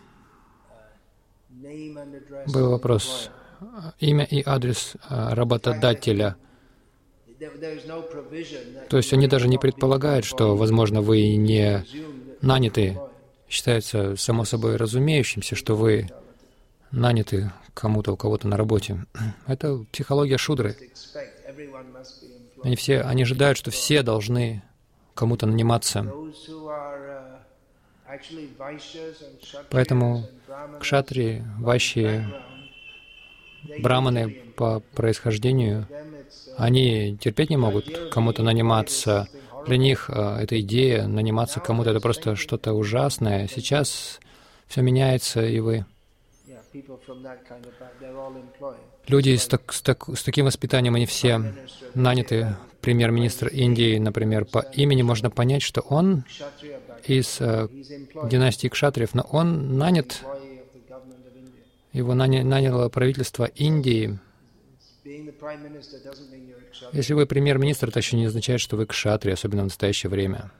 был 2.52 2.70
вопрос 2.70 3.30
имя 4.00 4.24
и 4.24 4.42
адрес 4.44 4.94
а, 5.08 5.34
работодателя. 5.34 6.36
То 8.88 8.96
есть 8.96 9.12
они 9.12 9.28
даже 9.28 9.48
не 9.48 9.58
предполагают, 9.58 10.24
что, 10.24 10.56
возможно, 10.56 11.00
вы 11.00 11.36
не 11.36 11.84
наняты. 12.42 12.98
Считается 13.48 14.16
само 14.16 14.44
собой 14.44 14.76
разумеющимся, 14.76 15.56
что 15.56 15.74
вы 15.74 16.08
наняты 16.90 17.50
кому-то, 17.74 18.12
у 18.12 18.16
кого-то 18.16 18.46
на 18.48 18.56
работе. 18.56 19.06
Это 19.46 19.84
психология 19.92 20.36
шудры. 20.36 20.76
Они 22.62 22.76
все, 22.76 23.00
они 23.00 23.22
ожидают, 23.22 23.56
что 23.56 23.70
все 23.70 24.02
должны 24.02 24.62
кому-то 25.14 25.46
наниматься. 25.46 26.12
Поэтому 29.70 30.24
кшатри, 30.80 31.42
вайши, 31.58 32.26
браманы 33.80 34.30
по 34.56 34.80
происхождению, 34.94 35.86
они 36.56 37.16
терпеть 37.18 37.50
не 37.50 37.56
могут 37.56 38.10
кому-то 38.10 38.42
наниматься. 38.42 39.28
Для 39.66 39.76
них 39.76 40.08
э, 40.08 40.38
эта 40.40 40.60
идея 40.60 41.06
наниматься 41.06 41.60
кому-то— 41.60 41.90
это 41.92 42.00
просто 42.00 42.34
что-то 42.34 42.72
ужасное. 42.72 43.46
Сейчас 43.46 44.18
все 44.66 44.80
меняется, 44.80 45.44
и 45.44 45.60
вы 45.60 45.84
Люди 49.08 49.36
с, 49.36 49.46
так, 49.48 49.72
с, 49.72 49.82
так, 49.82 50.08
с 50.08 50.22
таким 50.22 50.46
воспитанием, 50.46 50.94
они 50.94 51.06
все 51.06 51.42
наняты. 51.94 52.56
Премьер-министр 52.80 53.48
Индии, 53.48 53.98
например, 53.98 54.44
по 54.46 54.60
имени 54.60 55.02
можно 55.02 55.30
понять, 55.30 55.62
что 55.62 55.82
он 55.82 56.24
из 57.04 57.40
э, 57.40 57.68
династии 58.24 58.68
Кшатриев, 58.68 59.14
но 59.14 59.22
он 59.30 59.76
нанят, 59.76 60.22
его 61.92 62.14
наня, 62.14 62.42
наняло 62.44 62.88
правительство 62.88 63.44
Индии. 63.44 64.18
Если 66.92 67.14
вы 67.14 67.26
премьер-министр, 67.26 67.88
это 67.88 67.98
еще 67.98 68.16
не 68.16 68.26
означает, 68.26 68.60
что 68.60 68.76
вы 68.76 68.86
кшатри, 68.86 69.32
особенно 69.32 69.62
в 69.62 69.66
настоящее 69.66 70.10
время. 70.10 70.50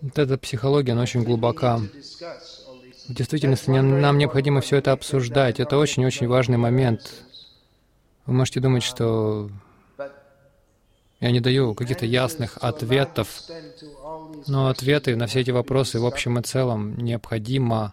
Вот 0.00 0.18
эта 0.18 0.38
психология, 0.38 0.92
она 0.92 1.02
очень 1.02 1.22
глубока. 1.22 1.80
В 3.08 3.14
действительности 3.14 3.70
нам 3.70 4.18
необходимо 4.18 4.60
все 4.60 4.76
это 4.76 4.92
обсуждать. 4.92 5.60
Это 5.60 5.78
очень-очень 5.78 6.28
важный 6.28 6.56
момент. 6.56 7.24
Вы 8.26 8.34
можете 8.34 8.60
думать, 8.60 8.82
что 8.82 9.50
я 11.20 11.30
не 11.32 11.40
даю 11.40 11.74
каких-то 11.74 12.06
ясных 12.06 12.56
ответов, 12.60 13.42
но 14.46 14.68
ответы 14.68 15.16
на 15.16 15.26
все 15.26 15.40
эти 15.40 15.50
вопросы 15.50 16.00
в 16.00 16.06
общем 16.06 16.38
и 16.38 16.42
целом 16.42 16.96
необходимо 16.96 17.92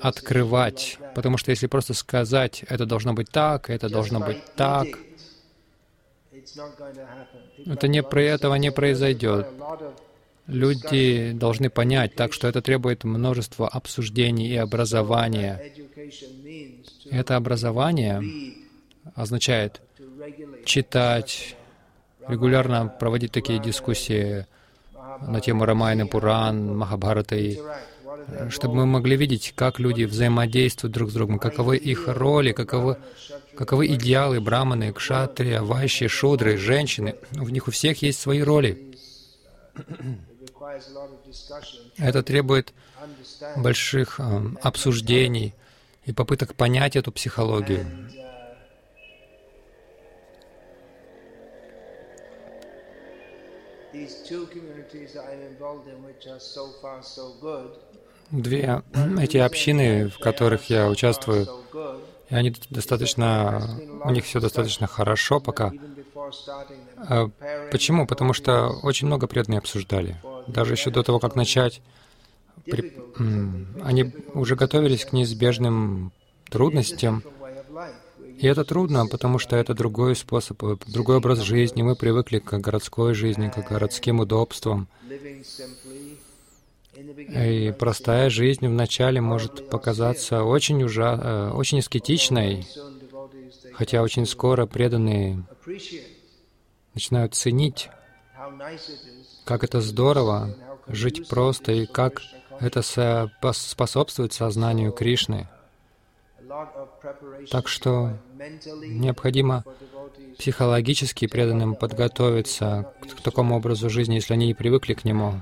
открывать, 0.00 0.98
потому 1.14 1.38
что 1.38 1.50
если 1.50 1.66
просто 1.66 1.94
сказать, 1.94 2.64
это 2.68 2.84
должно 2.84 3.14
быть 3.14 3.30
так, 3.30 3.70
это 3.70 3.88
должно 3.88 4.20
быть 4.20 4.42
так, 4.54 4.86
это 7.66 7.88
не, 7.88 8.00
этого 8.26 8.54
не 8.56 8.70
произойдет. 8.70 9.46
Люди 10.48 11.32
должны 11.32 11.70
понять, 11.70 12.14
так 12.14 12.32
что 12.32 12.48
это 12.48 12.60
требует 12.60 13.04
множества 13.04 13.68
обсуждений 13.68 14.48
и 14.48 14.56
образования. 14.56 15.62
Это 17.10 17.36
образование 17.36 18.22
означает 19.14 19.80
читать, 20.64 21.54
регулярно 22.26 22.88
проводить 22.88 23.30
такие 23.30 23.60
дискуссии 23.60 24.46
на 25.20 25.40
тему 25.40 25.64
Рамайны, 25.64 26.06
Пуран, 26.06 26.76
Махабхараты, 26.76 27.60
чтобы 28.48 28.74
мы 28.74 28.86
могли 28.86 29.16
видеть, 29.16 29.52
как 29.54 29.78
люди 29.78 30.04
взаимодействуют 30.04 30.94
друг 30.94 31.10
с 31.10 31.14
другом, 31.14 31.38
каковы 31.38 31.76
их 31.76 32.08
роли, 32.08 32.52
каковы 32.52 32.96
Каковы 33.58 33.88
идеалы 33.88 34.40
браманы, 34.40 34.92
кшатрия, 34.92 35.62
вайши, 35.62 36.06
шудры, 36.06 36.56
женщины? 36.56 37.16
В 37.32 37.50
них 37.50 37.66
у 37.66 37.72
всех 37.72 38.00
есть 38.02 38.20
свои 38.20 38.40
роли. 38.40 38.94
Это 41.96 42.22
требует 42.22 42.72
больших 43.56 44.20
э, 44.20 44.40
обсуждений 44.62 45.54
и 46.04 46.12
попыток 46.12 46.54
понять 46.54 46.96
эту 46.96 47.12
психологию. 47.12 47.86
Две 58.30 58.82
эти 59.20 59.36
общины, 59.38 60.08
в 60.08 60.18
которых 60.18 60.70
я 60.70 60.88
участвую, 60.88 61.48
и 62.28 62.34
они 62.34 62.54
достаточно, 62.70 63.80
у 64.04 64.10
них 64.10 64.24
все 64.24 64.40
достаточно 64.40 64.86
хорошо 64.86 65.40
пока. 65.40 65.72
А 66.96 67.30
почему? 67.70 68.06
Потому 68.06 68.34
что 68.34 68.68
очень 68.82 69.06
много 69.06 69.26
преданные 69.26 69.58
обсуждали. 69.58 70.16
Даже 70.48 70.74
еще 70.74 70.90
до 70.90 71.02
того, 71.02 71.18
как 71.18 71.36
начать, 71.36 71.80
при, 72.64 72.94
они 73.82 74.12
уже 74.34 74.56
готовились 74.56 75.04
к 75.04 75.12
неизбежным 75.12 76.12
трудностям. 76.50 77.22
И 78.38 78.46
это 78.46 78.64
трудно, 78.64 79.06
потому 79.06 79.38
что 79.38 79.56
это 79.56 79.74
другой 79.74 80.14
способ, 80.14 80.62
другой 80.86 81.16
образ 81.16 81.40
жизни. 81.40 81.82
Мы 81.82 81.96
привыкли 81.96 82.38
к 82.38 82.56
городской 82.58 83.14
жизни, 83.14 83.48
к 83.48 83.68
городским 83.68 84.20
удобствам. 84.20 84.88
И 86.94 87.74
простая 87.78 88.30
жизнь 88.30 88.66
вначале 88.66 89.20
может 89.20 89.68
показаться 89.68 90.42
очень, 90.42 90.82
ужа... 90.82 91.20
Э, 91.22 91.50
очень 91.50 91.78
аскетичной, 91.80 92.66
хотя 93.72 94.02
очень 94.02 94.26
скоро 94.26 94.66
преданные 94.66 95.44
начинают 96.94 97.34
ценить, 97.34 97.88
как 99.48 99.64
это 99.64 99.80
здорово 99.80 100.54
жить 100.88 101.26
просто 101.26 101.72
и 101.72 101.86
как 101.86 102.20
это 102.60 102.82
способствует 102.82 104.34
сознанию 104.34 104.92
Кришны. 104.92 105.48
Так 107.50 107.66
что 107.66 108.18
необходимо 108.36 109.64
психологически 110.38 111.26
преданным 111.26 111.76
подготовиться 111.76 112.92
к 113.16 113.22
такому 113.22 113.56
образу 113.56 113.88
жизни, 113.88 114.16
если 114.16 114.34
они 114.34 114.48
не 114.48 114.54
привыкли 114.54 114.92
к 114.92 115.06
нему. 115.06 115.40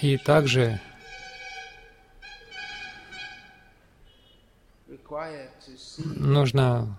И 0.00 0.18
также 0.18 0.80
нужно 6.16 6.98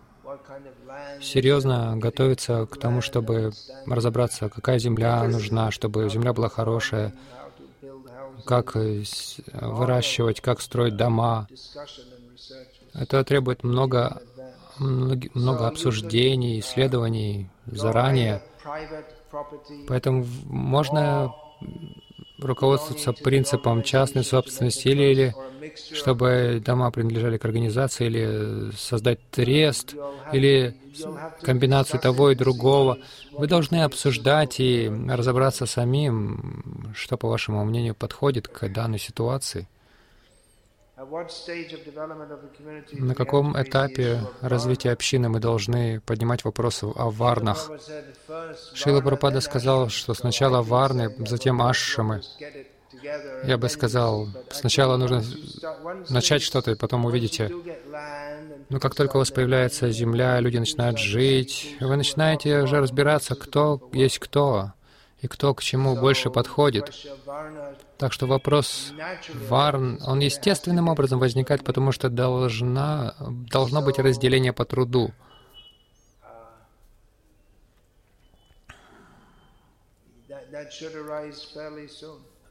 серьезно 1.21 1.95
готовиться 1.97 2.65
к 2.65 2.77
тому, 2.77 3.01
чтобы 3.01 3.51
разобраться, 3.85 4.49
какая 4.49 4.79
земля 4.79 5.23
нужна, 5.23 5.71
чтобы 5.71 6.09
земля 6.09 6.33
была 6.33 6.49
хорошая, 6.49 7.13
как 8.45 8.75
выращивать, 8.75 10.41
как 10.41 10.61
строить 10.61 10.95
дома. 10.95 11.47
Это 12.93 13.23
требует 13.23 13.63
много, 13.63 14.21
много 14.77 15.67
обсуждений, 15.67 16.59
исследований 16.59 17.49
заранее. 17.65 18.41
Поэтому 19.87 20.25
можно 20.45 21.33
руководствоваться 22.39 23.13
принципом 23.13 23.83
частной 23.83 24.23
собственности 24.23 24.87
или, 24.87 25.03
или 25.03 25.35
чтобы 25.93 26.61
дома 26.63 26.91
принадлежали 26.91 27.37
к 27.37 27.45
организации, 27.45 28.05
или 28.07 28.71
создать 28.77 29.19
трест, 29.31 29.95
или 30.31 30.75
комбинацию 31.41 31.99
того 31.99 32.31
и 32.31 32.35
другого. 32.35 32.97
Вы 33.31 33.47
должны 33.47 33.83
обсуждать 33.83 34.59
и 34.59 34.91
разобраться 35.09 35.65
самим, 35.65 36.93
что, 36.95 37.17
по 37.17 37.27
вашему 37.27 37.63
мнению, 37.65 37.95
подходит 37.95 38.47
к 38.47 38.67
данной 38.69 38.99
ситуации. 38.99 39.67
На 42.93 43.15
каком 43.15 43.61
этапе 43.61 44.21
развития 44.41 44.91
общины 44.91 45.29
мы 45.29 45.39
должны 45.39 46.01
поднимать 46.01 46.43
вопросы 46.43 46.85
о 46.85 47.09
варнах? 47.09 47.71
Шила 48.73 49.01
Прабхупада 49.01 49.41
сказал, 49.41 49.89
что 49.89 50.13
сначала 50.13 50.61
варны, 50.61 51.13
затем 51.27 51.61
ашрамы. 51.61 52.21
Я 53.43 53.57
бы 53.57 53.69
сказал, 53.69 54.27
сначала 54.51 54.97
нужно 54.97 55.23
начать 56.09 56.41
что-то, 56.41 56.71
и 56.71 56.75
потом 56.75 57.05
увидите. 57.05 57.51
Но 58.69 58.79
как 58.79 58.95
только 58.95 59.17
у 59.17 59.19
вас 59.19 59.31
появляется 59.31 59.91
земля, 59.91 60.39
люди 60.39 60.57
начинают 60.57 60.97
жить, 60.97 61.75
вы 61.79 61.95
начинаете 61.95 62.61
уже 62.61 62.79
разбираться, 62.79 63.35
кто 63.35 63.89
есть 63.91 64.19
кто 64.19 64.71
и 65.21 65.27
кто 65.27 65.53
к 65.53 65.61
чему 65.61 65.95
больше 65.95 66.29
подходит. 66.29 66.91
Так 67.97 68.11
что 68.11 68.25
вопрос 68.25 68.91
варн, 69.49 69.99
он 70.05 70.19
естественным 70.19 70.89
образом 70.89 71.19
возникает, 71.19 71.63
потому 71.63 71.91
что 71.91 72.09
должна, 72.09 73.15
должно 73.19 73.81
быть 73.81 73.99
разделение 73.99 74.51
по 74.51 74.65
труду. 74.65 75.13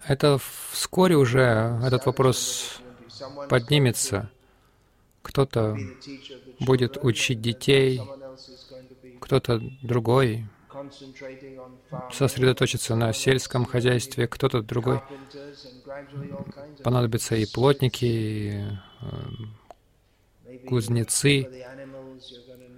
Это 0.06 0.38
вскоре 0.72 1.16
уже 1.16 1.80
этот 1.84 2.06
вопрос 2.06 2.80
поднимется. 3.48 4.30
Кто-то 5.22 5.76
будет 6.60 6.96
учить 7.04 7.40
детей, 7.40 8.00
кто-то 9.20 9.60
другой 9.82 10.46
сосредоточиться 12.10 12.94
на 12.94 13.12
сельском 13.12 13.64
хозяйстве, 13.64 14.26
кто-то 14.26 14.62
другой. 14.62 15.00
Понадобятся 16.82 17.36
и 17.36 17.46
плотники, 17.46 18.04
и 18.04 18.62
э, 20.46 20.58
кузнецы, 20.66 21.48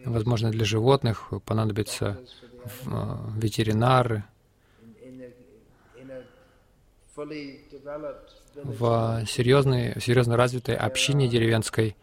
возможно, 0.05 0.51
для 0.51 0.65
животных 0.65 1.33
понадобятся 1.45 2.21
э, 2.65 2.91
ветеринары. 3.37 4.25
В 8.55 9.25
серьезной, 9.27 10.01
серьезно 10.01 10.37
развитой 10.37 10.77
общине 10.77 11.29
деревенской 11.29 11.97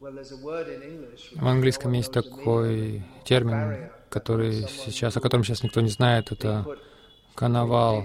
в 0.00 1.46
английском 1.46 1.92
есть 1.92 2.12
такой 2.12 3.02
термин 3.24 3.90
который 4.08 4.66
сейчас, 4.84 5.16
о 5.16 5.20
котором 5.20 5.44
сейчас 5.44 5.62
никто 5.62 5.80
не 5.80 5.90
знает, 5.90 6.32
это 6.32 6.66
коновал. 7.34 8.04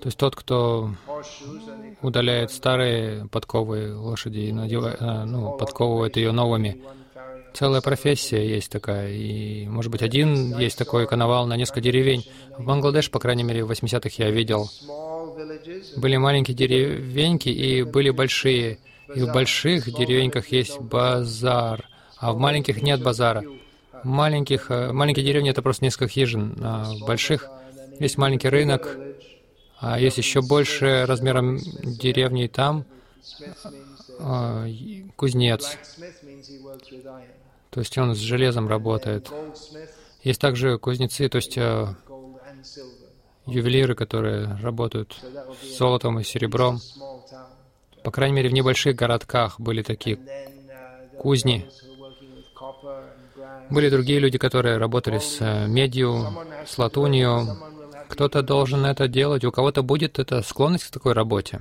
То 0.00 0.06
есть 0.06 0.18
тот, 0.18 0.36
кто 0.36 0.90
удаляет 2.02 2.50
старые 2.50 3.26
подковы 3.28 3.96
лошади 3.96 4.40
и 4.40 4.52
надевает, 4.52 4.96
э, 5.00 5.24
ну, 5.24 5.56
подковывает 5.56 6.16
ее 6.16 6.32
новыми. 6.32 6.82
Целая 7.52 7.80
профессия 7.80 8.48
есть 8.48 8.70
такая, 8.70 9.10
и, 9.10 9.66
может 9.66 9.90
быть, 9.90 10.02
один 10.02 10.56
есть 10.58 10.78
такой 10.78 11.06
коновал 11.06 11.46
на 11.46 11.56
несколько 11.56 11.80
деревень. 11.80 12.24
В 12.56 12.64
Бангладеш, 12.64 13.10
по 13.10 13.18
крайней 13.18 13.42
мере, 13.42 13.64
в 13.64 13.70
80-х 13.70 14.10
я 14.18 14.30
видел, 14.30 14.70
были 15.96 16.16
маленькие 16.16 16.56
деревеньки 16.56 17.48
и 17.48 17.82
были 17.82 18.10
большие. 18.10 18.78
И 19.14 19.22
в 19.22 19.32
больших 19.32 19.92
деревеньках 19.92 20.48
есть 20.48 20.78
базар, 20.78 21.84
а 22.18 22.32
в 22.32 22.38
маленьких 22.38 22.80
нет 22.80 23.02
базара 23.02 23.44
маленьких, 24.04 24.70
э, 24.70 24.92
маленькие 24.92 25.24
деревни— 25.24 25.50
это 25.52 25.62
просто 25.62 25.84
несколько 25.84 26.08
хижин, 26.08 26.56
а 26.62 26.92
больших 27.00 27.48
есть 27.98 28.16
маленький 28.18 28.48
рынок, 28.48 28.98
а 29.78 29.98
есть 29.98 30.18
еще 30.18 30.42
больше 30.42 31.04
размером 31.06 31.58
деревни, 31.58 32.46
там 32.46 32.84
а, 34.18 34.66
кузнец. 35.16 35.78
То 37.70 37.80
есть 37.80 37.96
он 37.98 38.14
с 38.14 38.18
железом 38.18 38.68
работает. 38.68 39.30
Есть 40.22 40.40
также 40.40 40.78
кузнецы, 40.78 41.28
то 41.28 41.36
есть 41.36 41.56
а, 41.56 41.94
ювелиры, 43.46 43.94
которые 43.94 44.58
работают 44.62 45.16
с 45.62 45.78
золотом 45.78 46.20
и 46.20 46.24
серебром. 46.24 46.80
По 48.04 48.10
крайней 48.10 48.36
мере, 48.36 48.48
в 48.48 48.52
небольших 48.52 48.96
городках 48.96 49.60
были 49.60 49.82
такие 49.82 50.18
кузни. 51.18 51.68
Были 53.70 53.88
другие 53.88 54.18
люди, 54.18 54.38
которые 54.38 54.78
работали 54.78 55.18
с 55.18 55.38
э, 55.40 55.66
медью, 55.66 56.26
с 56.66 56.78
латунью. 56.78 57.56
Кто-то 58.08 58.42
должен 58.42 58.84
это 58.84 59.06
делать, 59.06 59.44
у 59.44 59.52
кого-то 59.52 59.82
будет 59.82 60.18
эта 60.18 60.42
склонность 60.42 60.84
к 60.84 60.90
такой 60.90 61.12
работе. 61.12 61.60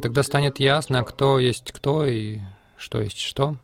Тогда 0.00 0.22
станет 0.22 0.60
ясно, 0.60 1.04
кто 1.04 1.38
есть 1.38 1.72
кто 1.72 2.06
и 2.06 2.38
что 2.76 3.00
есть 3.00 3.18
что. 3.18 3.56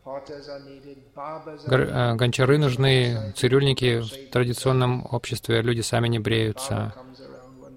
Э, 1.67 2.15
гончары 2.15 2.57
нужны, 2.57 3.33
цирюльники 3.35 4.01
в 4.01 4.31
традиционном 4.31 5.07
обществе, 5.09 5.61
люди 5.61 5.81
сами 5.81 6.07
не 6.07 6.19
бреются. 6.19 6.93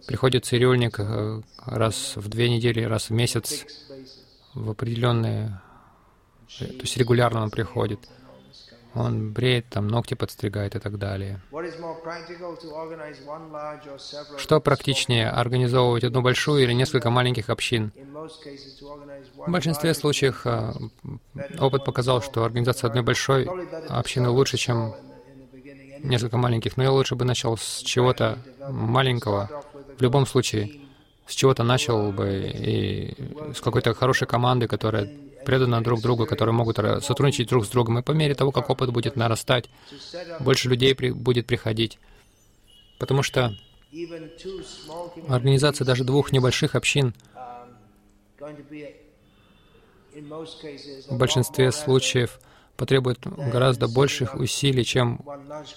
Приходит 0.07 0.45
цирюльник 0.45 0.99
э, 0.99 1.41
раз 1.65 2.15
в 2.17 2.29
две 2.29 2.51
недели, 2.51 2.83
раз 2.83 3.11
в 3.11 3.13
месяц 3.13 3.65
в 4.55 4.71
определенные 4.71 5.61
то 6.59 6.65
есть 6.65 6.97
регулярно 6.97 7.43
он 7.43 7.51
приходит. 7.51 8.01
он 8.95 9.33
бреет, 9.33 9.67
там 9.71 9.89
ногти 9.89 10.15
подстригает 10.15 10.75
и 10.75 10.79
так 10.79 10.99
далее. 10.99 11.41
Что 14.37 14.61
практичнее, 14.61 15.31
организовывать 15.31 16.05
одну 16.05 16.21
большую 16.21 16.63
или 16.63 16.73
несколько 16.73 17.09
маленьких 17.11 17.49
общин? 17.49 17.93
В 19.37 19.51
большинстве 19.51 19.95
случаев 19.95 20.43
а, 20.45 20.75
опыт 21.59 21.85
показал, 21.85 22.21
что 22.23 22.45
организация 22.45 22.89
одной 22.89 23.03
большой 23.03 23.49
общины 23.89 24.29
лучше, 24.29 24.59
чем 24.59 24.95
несколько 26.03 26.37
маленьких. 26.37 26.77
Но 26.77 26.83
я 26.83 26.93
лучше 26.93 27.15
бы 27.15 27.25
начал 27.25 27.57
с 27.57 27.79
чего-то 27.79 28.39
маленького. 28.69 29.49
В 29.99 30.03
любом 30.03 30.27
случае, 30.27 30.81
с 31.27 31.35
чего-то 31.35 31.63
начал 31.63 32.13
бы 32.13 32.53
и 32.55 33.15
с 33.55 33.61
какой-то 33.61 33.95
хорошей 33.95 34.27
команды, 34.27 34.69
которая 34.69 35.09
предана 35.45 35.83
друг 35.83 36.01
другу, 36.01 36.27
которые 36.27 36.55
могут 36.55 36.77
сотрудничать 37.05 37.49
друг 37.49 37.65
с 37.65 37.69
другом. 37.69 37.99
И 37.99 38.03
по 38.03 38.13
мере 38.13 38.35
того, 38.35 38.53
как 38.53 38.71
опыт 38.71 38.93
будет 38.93 39.17
нарастать, 39.17 39.69
больше 40.41 40.69
людей 40.69 40.95
при, 40.95 41.11
будет 41.11 41.47
приходить. 41.47 41.99
Потому 42.99 43.23
что 43.23 43.55
организация 45.29 45.85
даже 45.85 46.05
двух 46.05 46.33
небольших 46.33 46.75
общин 46.75 47.15
в 51.09 51.17
большинстве 51.17 51.73
случаев 51.73 52.41
потребует 52.77 53.19
гораздо 53.27 53.87
больших 53.87 54.35
усилий, 54.35 54.85
чем 54.85 55.21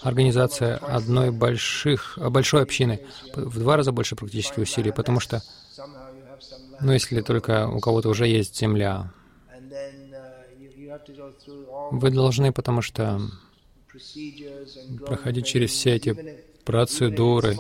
организация 0.02 0.78
одной 0.78 1.32
больших, 1.32 2.18
большой 2.18 2.64
общины. 2.64 3.02
В 3.36 3.60
два 3.60 3.78
раза 3.78 3.92
больше 3.92 4.16
практически 4.16 4.62
усилий, 4.62 4.92
потому 4.92 5.20
что, 5.20 5.42
ну, 6.80 6.94
если 6.94 7.22
только 7.22 7.68
у 7.68 7.80
кого-то 7.80 8.10
уже 8.10 8.28
есть 8.28 8.58
земля, 8.58 9.12
вы 11.92 12.12
должны, 12.12 12.52
потому 12.52 12.82
что 12.82 13.22
проходить 15.06 15.46
через 15.46 15.72
все 15.72 15.96
эти 15.96 16.44
процедуры, 16.64 17.58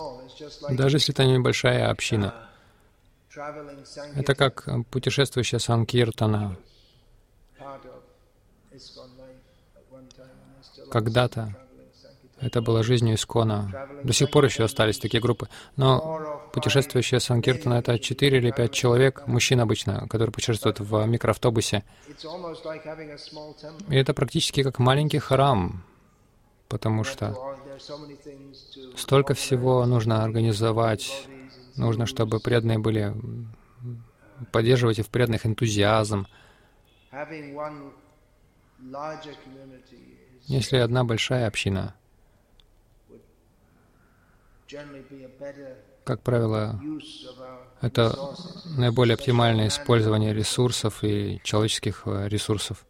даже 0.69 0.97
если 0.97 1.13
это 1.13 1.25
небольшая 1.25 1.89
община. 1.89 2.49
Это 4.15 4.35
как 4.35 4.67
путешествующая 4.89 5.59
Санкиртана. 5.59 6.57
Когда-то 10.91 11.55
это 12.39 12.61
была 12.61 12.83
жизнью 12.83 13.15
Искона. 13.15 13.87
До 14.03 14.13
сих 14.13 14.29
пор 14.29 14.45
еще 14.45 14.63
остались 14.63 14.99
такие 14.99 15.21
группы. 15.21 15.47
Но 15.77 16.49
путешествующие 16.53 17.19
Санкиртана— 17.19 17.73
это 17.75 17.97
четыре 17.97 18.39
или 18.39 18.51
пять 18.51 18.73
человек, 18.73 19.25
мужчин 19.27 19.61
обычно, 19.61 20.07
которые 20.07 20.33
путешествуют 20.33 20.79
в 20.79 21.05
микроавтобусе. 21.05 21.83
И 23.89 23.95
это 23.95 24.13
практически 24.13 24.63
как 24.63 24.79
маленький 24.79 25.19
храм, 25.19 25.83
потому 26.67 27.03
что 27.03 27.35
столько 28.97 29.33
всего 29.33 29.85
нужно 29.85 30.23
организовать, 30.23 31.27
нужно, 31.77 32.05
чтобы 32.05 32.39
преданные 32.39 32.79
были, 32.79 33.13
поддерживать 34.51 34.99
в 34.99 35.09
преданных 35.09 35.45
энтузиазм. 35.45 36.27
Если 40.47 40.77
одна 40.77 41.03
большая 41.05 41.47
община— 41.47 41.95
как 46.05 46.21
правило, 46.21 46.79
это 47.81 48.15
наиболее 48.77 49.15
оптимальное 49.15 49.67
использование 49.67 50.33
ресурсов 50.33 51.03
и 51.03 51.41
человеческих 51.43 52.03
э, 52.05 52.27
ресурсов, 52.27 52.85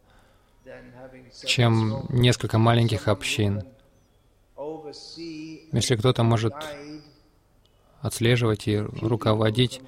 чем 1.44 2.06
несколько 2.10 2.58
маленьких 2.58 3.08
общин. 3.08 3.62
Если 5.72 5.96
кто-то 5.96 6.22
может 6.22 6.54
отслеживать 8.00 8.68
и 8.68 8.78
руководить 8.78 9.80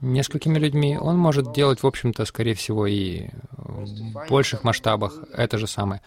несколькими 0.00 0.58
людьми, 0.58 0.96
он 0.96 1.18
может 1.18 1.52
делать, 1.52 1.82
в 1.82 1.86
общем-то, 1.86 2.24
скорее 2.24 2.54
всего, 2.54 2.86
и 2.86 3.28
в 3.50 4.28
больших 4.28 4.62
масштабах 4.62 5.14
это 5.32 5.58
же 5.58 5.66
самое. 5.66 6.00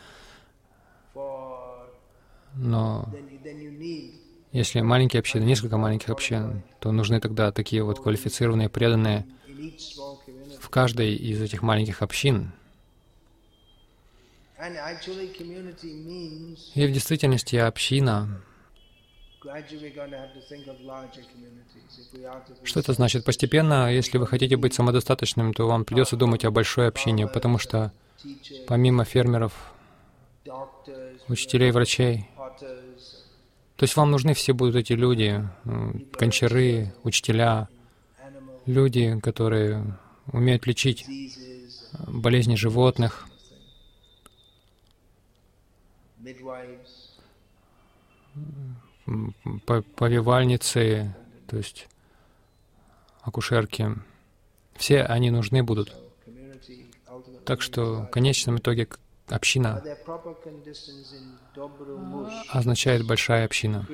Но 2.56 3.10
если 4.56 4.80
маленькие 4.80 5.20
общины, 5.20 5.44
несколько 5.44 5.76
маленьких 5.78 6.10
общин, 6.10 6.64
то 6.80 6.94
нужны 6.94 7.20
тогда 7.20 7.52
такие 7.52 7.84
вот 7.84 8.00
квалифицированные, 8.00 8.70
преданные 8.70 9.26
в 10.62 10.70
каждой 10.70 11.14
из 11.14 11.42
этих 11.42 11.62
маленьких 11.62 12.02
общин. 12.02 12.54
И 16.74 16.88
в 16.88 16.92
действительности 16.92 17.58
община 17.58 18.42
что 22.64 22.80
это 22.80 22.94
значит? 22.94 23.26
Постепенно, 23.26 23.94
если 23.94 24.18
вы 24.18 24.26
хотите 24.26 24.56
быть 24.58 24.74
самодостаточным, 24.74 25.54
то 25.54 25.68
вам 25.68 25.86
придется 25.86 26.16
думать 26.16 26.46
о 26.46 26.52
большой 26.52 26.88
общине, 26.88 27.28
потому 27.28 27.60
что 27.60 27.92
помимо 28.68 29.06
фермеров, 29.06 29.54
учителей, 31.28 31.72
врачей, 31.72 32.28
то 33.76 33.84
есть 33.84 33.96
вам 33.96 34.12
нужны 34.12 34.34
все 34.34 34.54
будут 34.54 34.76
эти 34.76 34.94
люди, 34.94 35.48
гончары, 36.18 36.94
учителя, 37.04 37.68
люди, 38.66 39.20
которые 39.20 39.98
умеют 40.32 40.66
лечить 40.66 41.06
болезни 42.08 42.56
животных, 42.56 43.28
повивальницы, 49.96 51.16
то 51.48 51.58
есть 51.58 51.88
акушерки. 53.22 53.92
Все 54.76 55.04
они 55.04 55.32
нужны 55.32 55.64
будут. 55.64 55.96
Так 57.46 57.62
что 57.62 58.02
в 58.02 58.08
конечном 58.08 58.58
итоге 58.58 58.88
община 59.30 59.84
означает 62.50 63.06
большая 63.06 63.46
община. 63.46 63.88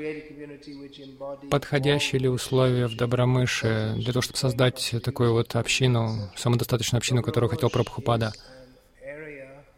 Подходящие 1.50 2.20
ли 2.20 2.30
условия 2.30 2.88
в 2.88 2.96
Добромыше 2.96 3.94
для 3.98 4.14
того, 4.14 4.22
чтобы 4.22 4.38
создать 4.38 4.96
такую 5.04 5.34
вот 5.34 5.56
общину, 5.56 6.30
самодостаточную 6.36 7.00
общину, 7.00 7.24
которую 7.24 7.50
хотел 7.50 7.70
Прабхупада? 7.70 8.34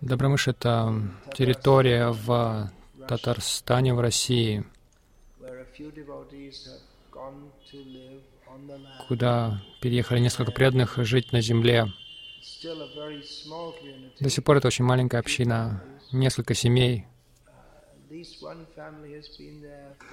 Добромыш— 0.01 0.47
это 0.49 0.93
территория 1.33 2.09
в 2.09 2.69
Татарстане, 3.07 3.93
в 3.93 4.01
России, 4.01 4.65
куда 9.07 9.61
переехали 9.81 10.19
несколько 10.19 10.51
преданных 10.51 10.97
жить 10.97 11.31
на 11.31 11.41
земле. 11.41 11.87
До 14.19 14.29
сих 14.29 14.43
пор 14.43 14.57
это 14.57 14.67
очень 14.67 14.85
маленькая 14.85 15.19
община, 15.19 15.83
несколько 16.11 16.53
семей. 16.53 17.05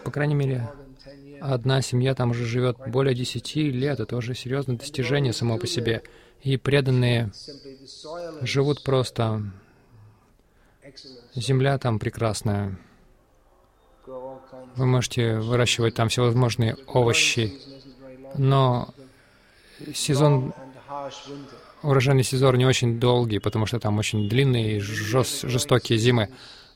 По 0.05 0.11
крайней 0.11 0.34
мере, 0.34 0.68
одна 1.40 1.82
семья 1.82 2.14
там 2.14 2.30
уже 2.30 2.46
живет 2.46 2.78
более 2.88 3.14
десяти 3.14 3.70
лет. 3.70 4.01
Это 4.01 4.16
уже 4.16 4.34
серьезное 4.34 4.76
достижение 4.76 5.32
само 5.32 5.59
по 5.59 5.66
себе. 5.66 6.03
И 6.42 6.57
преданные 6.57 7.30
живут 8.40 8.82
просто. 8.82 9.42
Земля 11.34 11.78
там 11.78 11.98
прекрасная. 11.98 12.78
Вы 14.76 14.86
можете 14.86 15.38
выращивать 15.38 15.94
там 15.94 16.09
всевозможные 16.09 16.76
овощи, 16.86 17.53
но 18.36 18.92
сезон 19.94 20.55
урожайный 21.82 22.24
сезон 22.24 22.56
не 22.56 22.66
очень 22.66 23.00
долгий, 23.00 23.38
потому 23.38 23.66
что 23.66 23.78
там 23.78 23.98
очень 23.98 24.28
длинные 24.28 24.76
и 24.76 24.80
жест, 24.80 25.42
жестокие 25.42 25.98
зимы. 25.98 26.28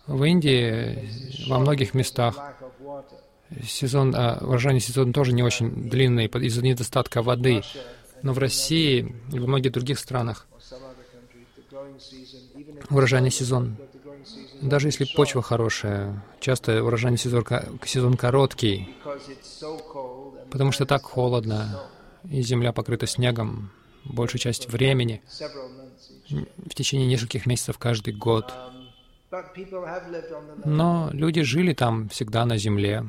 В 0.07 0.23
Индии 0.25 1.09
во 1.49 1.59
многих 1.59 1.95
местах 1.95 2.37
сезон, 3.67 4.15
а, 4.15 4.39
урожайный 4.43 4.81
сезон 4.81 5.13
тоже 5.13 5.33
не 5.33 5.43
очень 5.43 5.89
длинный 5.89 6.27
из-за 6.27 6.63
недостатка 6.63 7.23
воды. 7.23 7.63
Но 8.23 8.33
в 8.33 8.39
России 8.39 9.15
и 9.33 9.39
во 9.39 9.47
многих 9.47 9.73
других 9.73 9.99
странах 9.99 10.47
урожайный 12.91 13.31
сезон, 13.31 13.77
даже 14.63 14.89
если 14.89 15.05
почва 15.05 15.43
хорошая, 15.43 16.23
часто 16.41 16.83
урожайный 16.83 17.19
сезон, 17.19 17.45
сезон 17.85 18.17
короткий, 18.17 18.95
потому 20.51 20.73
что 20.73 20.87
так 20.87 21.03
холодно, 21.03 21.83
и 22.31 22.41
земля 22.43 22.73
покрыта 22.73 23.07
снегом, 23.07 23.71
большую 24.05 24.41
часть 24.41 24.69
времени, 24.69 25.23
в 26.31 26.75
течение 26.75 27.07
нескольких 27.07 27.47
месяцев 27.47 27.79
каждый 27.79 28.15
год. 28.15 28.53
Но 30.65 31.11
люди 31.13 31.43
жили 31.43 31.75
там 31.75 32.09
всегда 32.09 32.45
на 32.45 32.57
земле, 32.57 33.05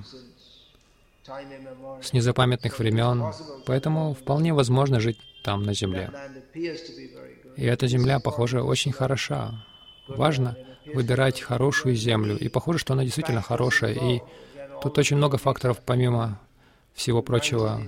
с 2.01 2.13
незапамятных 2.13 2.79
времен, 2.79 3.33
поэтому 3.65 4.13
вполне 4.13 4.53
возможно 4.53 4.99
жить 4.99 5.19
там 5.43 5.63
на 5.63 5.73
земле. 5.73 6.11
И 7.55 7.65
эта 7.65 7.87
земля, 7.87 8.19
похоже, 8.19 8.61
очень 8.61 8.91
хороша. 8.91 9.65
Важно 10.07 10.57
выбирать 10.93 11.41
хорошую 11.41 11.95
землю. 11.95 12.37
И 12.37 12.49
похоже, 12.49 12.79
что 12.79 12.93
она 12.93 13.03
действительно 13.03 13.41
хорошая. 13.41 13.93
И 13.93 14.21
тут 14.81 14.97
очень 14.97 15.17
много 15.17 15.37
факторов, 15.37 15.79
помимо 15.85 16.39
всего 16.93 17.21
прочего. 17.21 17.81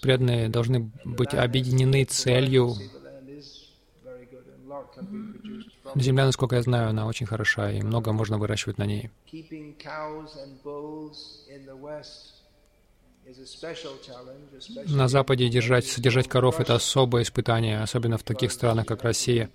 Преданные 0.00 0.48
должны 0.48 0.90
быть 1.04 1.34
объединены 1.34 2.04
целью. 2.04 2.74
Земля, 5.94 6.26
насколько 6.26 6.56
я 6.56 6.62
знаю, 6.62 6.90
она 6.90 7.06
очень 7.06 7.26
хороша, 7.26 7.70
и 7.70 7.82
много 7.82 8.12
можно 8.12 8.38
выращивать 8.38 8.78
на 8.78 8.86
ней. 8.86 9.10
На 14.86 15.08
Западе 15.08 15.48
держать, 15.48 15.86
содержать 15.86 16.28
коров— 16.28 16.60
это 16.60 16.74
особое 16.74 17.22
испытание, 17.22 17.82
особенно 17.82 18.18
в 18.18 18.22
таких 18.22 18.50
странах, 18.52 18.86
как 18.86 19.04
Россия, 19.04 19.50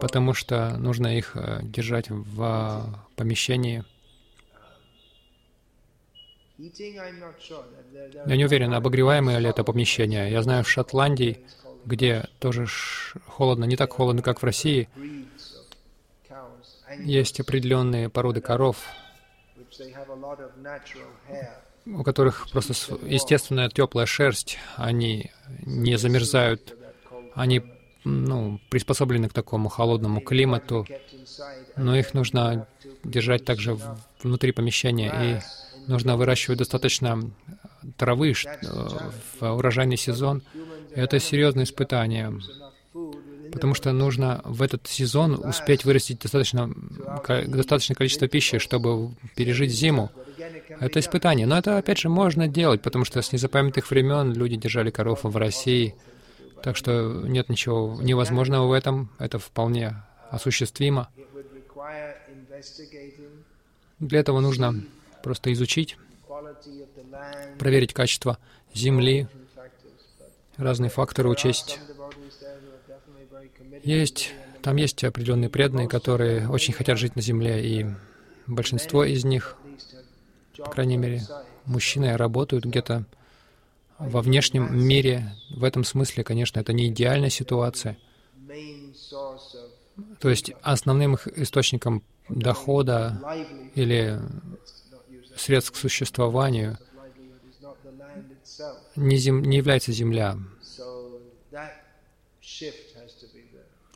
потому 0.00 0.34
что 0.34 0.76
нужно 0.78 1.16
их 1.16 1.32
э, 1.34 1.60
держать 1.62 2.10
в 2.10 3.06
помещении. 3.14 3.84
Я 6.58 8.36
не 8.36 8.44
уверен, 8.44 8.72
обогреваемое 8.72 9.38
ли 9.38 9.48
это 9.48 9.62
помещение. 9.62 10.30
Я 10.30 10.42
знаю, 10.42 10.64
в 10.64 10.70
Шотландии, 10.70 11.40
где 11.84 12.28
тоже 12.38 12.66
холодно, 13.26 13.64
не 13.64 13.76
так 13.76 13.92
холодно, 13.92 14.22
как 14.22 14.40
в 14.40 14.44
России, 14.44 14.88
есть 16.98 17.40
определенные 17.40 18.08
породы 18.08 18.40
коров, 18.40 18.78
у 21.86 22.02
которых 22.02 22.50
просто 22.50 22.72
естественная 23.06 23.68
теплая 23.68 24.06
шерсть, 24.06 24.58
они 24.76 25.30
не 25.64 25.98
замерзают, 25.98 26.74
они 27.34 27.62
ну, 28.04 28.60
приспособлены 28.70 29.28
к 29.28 29.32
такому 29.32 29.68
холодному 29.68 30.20
климату, 30.20 30.86
но 31.76 31.96
их 31.96 32.14
нужно 32.14 32.66
держать 33.04 33.44
также 33.44 33.78
внутри 34.22 34.52
помещения, 34.52 35.12
и 35.22 35.40
нужно 35.86 36.16
выращивать 36.16 36.58
достаточно 36.58 37.30
травы 37.96 38.34
в 39.40 39.42
урожайный 39.42 39.96
сезон. 39.96 40.42
Это 40.94 41.18
серьезное 41.18 41.64
испытание, 41.64 42.32
потому 43.52 43.74
что 43.74 43.92
нужно 43.92 44.40
в 44.44 44.62
этот 44.62 44.86
сезон 44.86 45.34
успеть 45.34 45.84
вырастить 45.84 46.20
достаточно, 46.20 46.72
достаточное 47.46 47.94
количество 47.94 48.28
пищи, 48.28 48.58
чтобы 48.58 49.14
пережить 49.34 49.70
зиму. 49.70 50.10
Это 50.68 51.00
испытание. 51.00 51.46
Но 51.46 51.56
это, 51.56 51.78
опять 51.78 51.98
же, 51.98 52.08
можно 52.08 52.48
делать, 52.48 52.82
потому 52.82 53.04
что 53.04 53.22
с 53.22 53.32
незапамятных 53.32 53.90
времен 53.90 54.32
люди 54.32 54.56
держали 54.56 54.90
коров 54.90 55.20
в 55.22 55.36
России. 55.36 55.94
Так 56.62 56.76
что 56.76 57.22
нет 57.26 57.48
ничего 57.48 57.98
невозможного 58.00 58.66
в 58.66 58.72
этом. 58.72 59.10
Это 59.18 59.38
вполне 59.38 60.02
осуществимо. 60.30 61.08
Для 63.98 64.20
этого 64.20 64.40
нужно 64.40 64.82
просто 65.26 65.52
изучить, 65.52 65.98
проверить 67.58 67.92
качество 67.92 68.38
земли, 68.72 69.26
разные 70.56 70.88
факторы 70.88 71.28
учесть. 71.28 71.80
Есть, 73.82 74.32
там 74.62 74.76
есть 74.76 75.02
определенные 75.02 75.50
преданные, 75.50 75.88
которые 75.88 76.48
очень 76.48 76.74
хотят 76.74 76.96
жить 76.96 77.16
на 77.16 77.22
земле, 77.22 77.66
и 77.66 77.86
большинство 78.46 79.02
из 79.02 79.24
них 79.24 79.56
по 80.58 80.70
крайней 80.70 80.96
мере, 80.96 81.22
мужчины 81.64 82.16
работают 82.16 82.64
где-то 82.64 83.04
во 83.98 84.22
внешнем 84.22 84.78
мире. 84.78 85.34
В 85.50 85.64
этом 85.64 85.82
смысле, 85.82 86.22
конечно, 86.22 86.60
это 86.60 86.72
не 86.72 86.86
идеальная 86.86 87.30
ситуация. 87.30 87.98
То 90.20 90.30
есть 90.30 90.52
основным 90.62 91.14
их 91.14 91.26
источником 91.26 92.04
дохода 92.28 93.20
или 93.74 94.20
средств 95.36 95.72
к 95.72 95.76
существованию 95.76 96.78
не, 98.96 99.16
зем, 99.16 99.42
не 99.42 99.58
является 99.58 99.92
земля. 99.92 100.38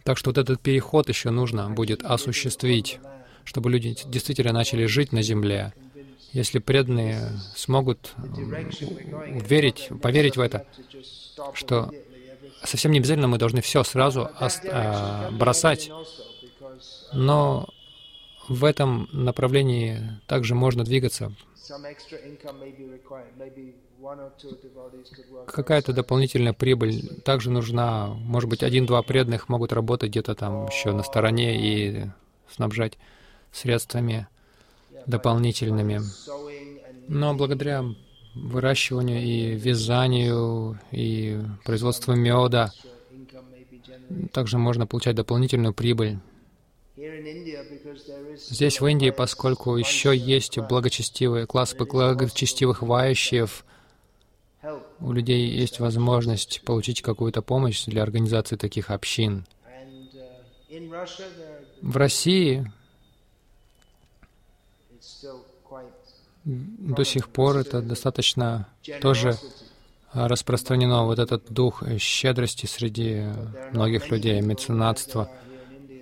Так 0.05 0.18
что 0.18 0.30
вот 0.30 0.38
этот 0.38 0.61
переход 0.61 1.09
еще 1.09 1.30
нужно 1.30 1.70
будет 1.70 2.03
осуществить, 2.03 3.01
чтобы 3.45 3.70
люди 3.70 3.97
действительно 4.07 4.53
начали 4.53 4.86
жить 4.86 5.12
на 5.12 5.22
земле, 5.22 5.72
если 6.32 6.59
преданные 6.59 7.30
смогут 7.57 8.14
верить, 8.18 9.88
поверить 10.03 10.36
в 10.36 10.41
это, 10.41 10.66
что 11.55 11.93
совсем 12.62 12.93
не 12.93 12.99
обязательно 12.99 13.28
мы 13.28 13.38
должны 13.38 13.61
все 13.61 13.82
сразу 13.84 14.30
а, 14.38 15.30
бросать, 15.32 15.91
но 17.12 17.68
в 18.51 18.64
этом 18.64 19.09
направлении 19.12 20.20
также 20.26 20.57
можно 20.57 20.82
двигаться. 20.82 21.32
Какая-то 25.46 25.92
дополнительная 25.92 26.53
прибыль 26.53 27.20
также 27.24 27.51
нужна. 27.53 28.09
Может 28.09 28.51
быть, 28.51 28.64
один-два 28.64 29.03
преданных 29.03 29.48
могут 29.48 29.72
работать 29.72 30.11
где-то 30.11 30.34
там 30.34 30.66
еще 30.66 30.90
на 30.90 31.05
стороне 31.05 31.61
и 31.64 32.07
снабжать 32.51 32.98
средствами 33.53 34.26
дополнительными. 35.07 36.01
Но 37.07 37.34
благодаря 37.34 37.84
выращиванию 38.34 39.22
и 39.22 39.55
вязанию, 39.55 40.80
и 40.90 41.40
производству 41.64 42.16
меда, 42.16 42.72
также 44.32 44.59
можно 44.59 44.88
получать 44.88 45.14
дополнительную 45.14 45.72
прибыль. 45.72 46.18
Здесь, 48.51 48.80
в 48.80 48.86
Индии, 48.86 49.11
поскольку 49.11 49.76
еще 49.76 50.14
есть 50.14 50.59
благочестивые, 50.59 51.46
класс 51.46 51.74
благочестивых 51.74 52.82
вающиев, 52.82 53.64
у 55.01 55.12
людей 55.12 55.48
есть 55.48 55.80
возможность 55.80 56.61
получить 56.62 57.01
какую-то 57.01 57.40
помощь 57.40 57.84
для 57.86 58.03
организации 58.03 58.57
таких 58.57 58.90
общин. 58.90 59.46
В 61.80 61.96
России 61.96 62.70
до 66.44 67.05
сих 67.05 67.28
пор 67.28 67.59
это 67.59 67.80
достаточно 67.80 68.68
тоже 69.01 69.38
распространено, 70.12 71.05
вот 71.05 71.18
этот 71.18 71.51
дух 71.51 71.82
щедрости 71.98 72.66
среди 72.66 73.24
многих 73.72 74.11
людей, 74.11 74.40
меценатства. 74.42 75.30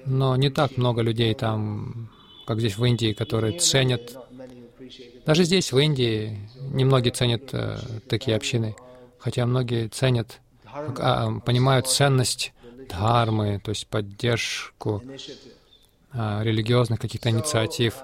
Но 0.06 0.36
не 0.36 0.50
так 0.50 0.76
много 0.76 1.02
людей 1.02 1.34
там, 1.34 2.10
как 2.46 2.60
здесь 2.60 2.76
в 2.76 2.84
Индии, 2.84 3.12
которые 3.12 3.58
ценят. 3.58 4.16
Даже 5.26 5.44
здесь, 5.44 5.72
в 5.72 5.78
Индии, 5.78 6.38
немногие 6.72 7.12
ценят 7.12 7.50
э, 7.52 7.78
такие 8.08 8.36
общины, 8.36 8.74
хотя 9.18 9.44
многие 9.44 9.88
ценят, 9.88 10.40
а, 10.72 11.40
понимают 11.40 11.86
ценность 11.86 12.52
дхармы, 12.88 13.60
то 13.62 13.70
есть 13.70 13.86
поддержку 13.86 15.02
а, 16.12 16.42
религиозных 16.42 16.98
каких-то 16.98 17.30
инициатив. 17.30 17.96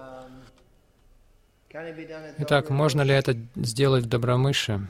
Итак, 2.39 2.71
можно 2.71 3.03
ли 3.03 3.13
это 3.15 3.37
сделать 3.57 4.05
в 4.05 4.09
Добромыше? 4.09 4.87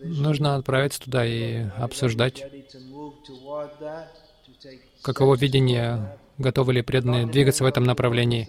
Нужно 0.00 0.56
отправиться 0.56 1.00
туда 1.00 1.26
и 1.26 1.66
обсуждать, 1.76 2.44
каково 5.02 5.36
видение, 5.36 6.18
готовы 6.38 6.74
ли 6.74 6.82
преданные 6.82 7.26
двигаться 7.26 7.64
в 7.64 7.66
этом 7.66 7.84
направлении. 7.84 8.48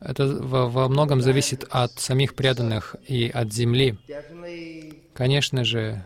Это 0.00 0.26
во, 0.26 0.68
во 0.68 0.88
многом 0.88 1.20
зависит 1.20 1.64
от 1.70 1.98
самих 1.98 2.34
преданных 2.34 2.96
и 3.06 3.28
от 3.28 3.52
земли. 3.52 3.96
Конечно 5.14 5.64
же, 5.64 6.04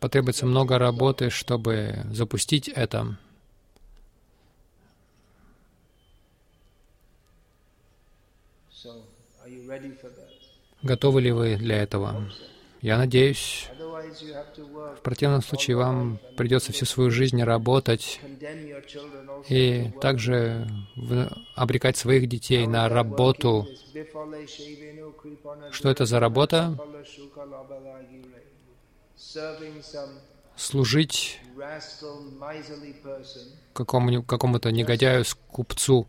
потребуется 0.00 0.46
много 0.46 0.78
работы, 0.78 1.30
чтобы 1.30 2.04
запустить 2.10 2.68
это. 2.68 3.16
Готовы 10.82 11.20
ли 11.20 11.32
вы 11.32 11.56
для 11.56 11.82
этого? 11.82 12.30
Я 12.80 12.98
надеюсь. 12.98 13.68
В 14.96 15.02
противном 15.02 15.42
случае 15.42 15.76
вам 15.76 16.20
придется 16.36 16.72
всю 16.72 16.84
свою 16.84 17.10
жизнь 17.10 17.42
работать 17.42 18.20
и 19.48 19.90
также 20.00 20.68
обрекать 21.54 21.96
своих 21.96 22.28
детей 22.28 22.66
на 22.66 22.88
работу. 22.88 23.66
Что 25.70 25.90
это 25.90 26.06
за 26.06 26.20
работа? 26.20 26.78
служить 30.58 31.40
какому-то 33.74 34.72
негодяю, 34.72 35.24
купцу, 35.50 36.06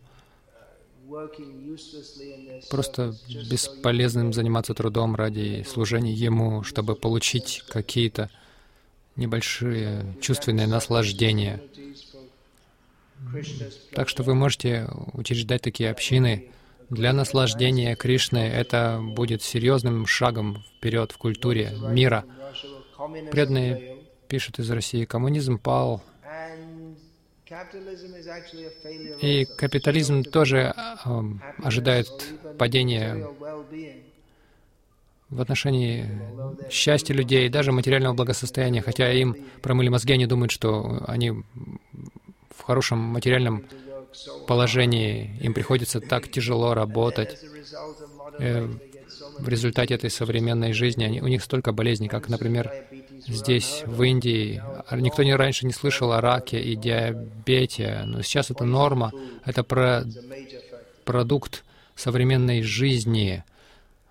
просто 2.70 3.14
бесполезным 3.50 4.32
заниматься 4.32 4.74
трудом 4.74 5.16
ради 5.16 5.64
служения 5.68 6.12
Ему, 6.12 6.62
чтобы 6.62 6.94
получить 6.94 7.62
какие-то 7.68 8.30
небольшие 9.16 10.16
чувственные 10.20 10.66
наслаждения. 10.66 11.62
Так 13.92 14.08
что 14.08 14.22
вы 14.22 14.34
можете 14.34 14.88
учреждать 15.12 15.62
такие 15.62 15.90
общины 15.90 16.50
для 16.88 17.12
наслаждения 17.12 17.94
Кришны. 17.94 18.38
Это 18.38 19.00
будет 19.02 19.42
серьезным 19.42 20.06
шагом 20.06 20.64
вперед 20.76 21.12
в 21.12 21.18
культуре 21.18 21.72
мира. 21.90 22.24
Преданные 23.30 23.98
пишут 24.28 24.58
из 24.58 24.70
России, 24.70 25.04
коммунизм 25.04 25.58
пал, 25.58 26.02
и 29.20 29.44
капитализм 29.44 30.22
тоже 30.22 30.72
э, 30.76 31.20
ожидает 31.62 32.08
падения 32.58 33.26
в 35.28 35.40
отношении 35.40 36.06
счастья 36.70 37.14
людей, 37.14 37.48
даже 37.48 37.72
материального 37.72 38.14
благосостояния, 38.14 38.82
хотя 38.82 39.12
им 39.12 39.36
промыли 39.62 39.88
мозги, 39.88 40.12
они 40.12 40.26
думают, 40.26 40.50
что 40.52 41.04
они 41.06 41.30
в 41.30 42.62
хорошем 42.62 42.98
материальном 42.98 43.64
положении, 44.46 45.36
им 45.40 45.54
приходится 45.54 46.00
так 46.00 46.30
тяжело 46.30 46.74
работать. 46.74 47.38
Э, 48.38 48.68
в 49.38 49.48
результате 49.48 49.94
этой 49.94 50.10
современной 50.10 50.72
жизни 50.72 51.04
они, 51.04 51.20
у 51.20 51.26
них 51.26 51.42
столько 51.42 51.72
болезней, 51.72 52.08
как, 52.08 52.28
например, 52.28 52.70
здесь, 53.26 53.82
в 53.86 54.02
Индии. 54.02 54.62
Никто 54.90 55.22
не 55.22 55.34
раньше 55.34 55.66
не 55.66 55.72
слышал 55.72 56.12
о 56.12 56.20
раке 56.20 56.60
и 56.60 56.76
диабете, 56.76 58.02
но 58.06 58.22
сейчас 58.22 58.50
это 58.50 58.64
норма, 58.64 59.12
это 59.44 59.62
про 59.62 60.04
продукт 61.04 61.64
современной 61.94 62.62
жизни. 62.62 63.44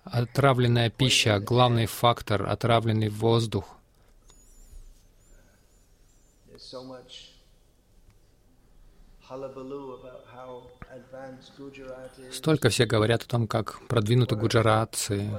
Отравленная 0.04 0.90
пища— 0.90 1.40
главный 1.40 1.86
фактор, 1.86 2.48
отравленный 2.50 3.10
воздух. 3.10 3.78
Столько 12.32 12.70
все 12.70 12.86
говорят 12.86 13.24
о 13.24 13.28
том, 13.28 13.48
как 13.48 13.80
продвинуты 13.88 14.36
гуджаратцы, 14.36 15.30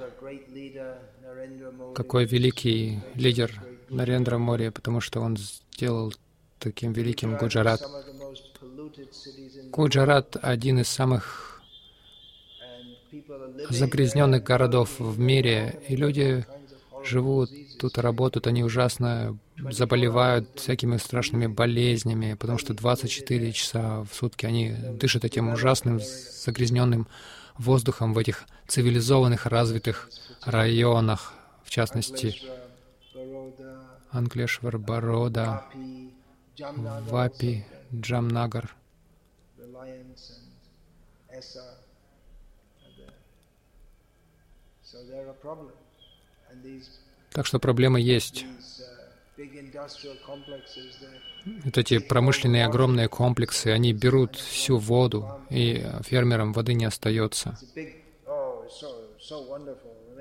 какой 1.94 2.24
великий 2.24 3.00
лидер 3.14 3.50
Нарендра 3.88 4.38
Мори, 4.38 4.70
потому 4.70 5.00
что 5.00 5.20
он 5.20 5.36
сделал 5.36 6.12
таким 6.60 6.92
великим 6.92 7.36
Гуджарат. 7.36 7.80
Гуджарат— 9.70 10.36
один 10.42 10.78
из 10.78 10.88
самых 10.88 11.62
загрязненных 13.70 14.44
городов 14.44 15.00
в 15.00 15.18
мире, 15.18 15.82
и 15.88 15.96
люди 15.96 16.46
живут 17.04 17.50
тут, 17.78 17.98
работают, 17.98 18.46
они 18.46 18.62
ужасно 18.62 19.38
заболевают 19.70 20.48
всякими 20.56 20.96
страшными 20.96 21.46
болезнями, 21.46 22.34
потому 22.34 22.58
что 22.58 22.74
24 22.74 23.52
часа 23.52 24.02
в 24.02 24.14
сутки 24.14 24.46
они 24.46 24.72
дышат 24.72 25.24
этим 25.24 25.52
ужасным 25.52 26.00
загрязненным 26.00 27.08
воздухом 27.58 28.14
в 28.14 28.18
этих 28.18 28.46
цивилизованных, 28.68 29.46
развитых 29.46 30.10
районах, 30.44 31.34
в 31.64 31.70
частности, 31.70 32.36
Анклешвар, 34.10 34.78
Барода, 34.78 35.64
Вапи, 37.08 37.64
Джамнагар. 37.94 38.74
Так 47.32 47.46
что 47.46 47.58
проблемы 47.58 48.00
есть. 48.00 48.44
Вот 51.64 51.78
эти 51.78 51.98
промышленные 51.98 52.66
огромные 52.66 53.08
комплексы, 53.08 53.68
они 53.68 53.92
берут 53.92 54.36
всю 54.36 54.76
воду, 54.78 55.40
и 55.48 55.86
фермерам 56.02 56.52
воды 56.52 56.74
не 56.74 56.84
остается. 56.84 57.58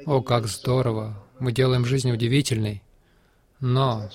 О, 0.05 0.21
как 0.21 0.47
здорово! 0.47 1.21
Мы 1.39 1.51
делаем 1.51 1.85
жизнь 1.85 2.11
удивительной, 2.11 2.81
но 3.59 4.09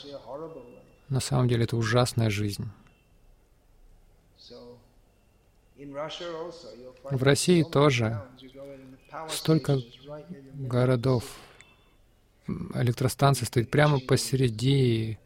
на 1.08 1.20
самом 1.20 1.48
деле 1.48 1.64
это 1.64 1.76
ужасная 1.76 2.30
жизнь. 2.30 2.70
В 7.10 7.22
России 7.22 7.62
тоже 7.62 8.22
столько 9.28 9.78
городов, 10.54 11.24
электростанция 12.47 13.47
стоит 13.47 13.70
прямо 13.70 14.01
посреди 14.01 15.18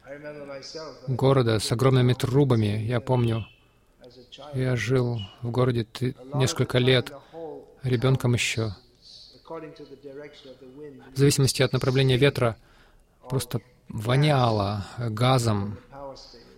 города 1.06 1.58
с 1.58 1.70
огромными 1.72 2.12
трубами. 2.12 2.82
Я 2.84 3.00
помню, 3.00 3.46
я 4.54 4.76
жил 4.76 5.20
в 5.42 5.50
городе 5.50 5.86
несколько 6.34 6.78
лет, 6.78 7.12
ребенком 7.82 8.34
еще. 8.34 8.74
В 9.46 11.16
зависимости 11.16 11.62
от 11.62 11.72
направления 11.72 12.16
ветра 12.16 12.56
просто 13.28 13.60
воняло 13.88 14.86
газом 14.98 15.78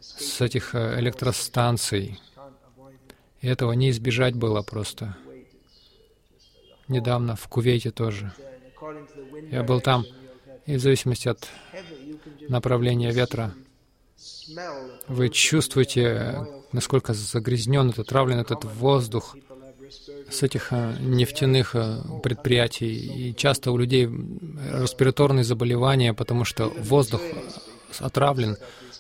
с 0.01 0.41
этих 0.41 0.75
э, 0.75 0.99
электростанций. 0.99 2.21
И 3.41 3.47
этого 3.47 3.73
не 3.73 3.91
избежать 3.91 4.35
было 4.35 4.63
просто. 4.63 5.17
Недавно 6.89 7.37
в 7.37 7.47
Кувейте 7.49 7.91
тоже. 7.91 8.33
Я 9.51 9.63
был 9.63 9.81
там, 9.81 10.05
и 10.71 10.77
в 10.77 10.81
зависимости 10.81 11.29
от 11.29 11.49
направления 12.49 13.11
ветра 13.11 13.53
вы 15.09 15.29
чувствуете, 15.29 16.47
насколько 16.73 17.13
загрязнен 17.13 17.91
этот, 17.91 18.07
отравлен 18.07 18.39
этот 18.39 18.65
воздух 18.65 19.37
с 20.31 20.43
этих 20.45 20.69
э, 20.73 20.97
нефтяных 21.01 21.75
э, 21.75 22.03
предприятий. 22.23 22.93
И 23.31 23.35
часто 23.35 23.73
у 23.73 23.77
людей 23.77 24.05
респираторные 24.05 25.43
заболевания, 25.43 26.15
потому 26.15 26.45
что 26.45 26.69
воздух 26.69 27.21
отравлен. 27.99 28.57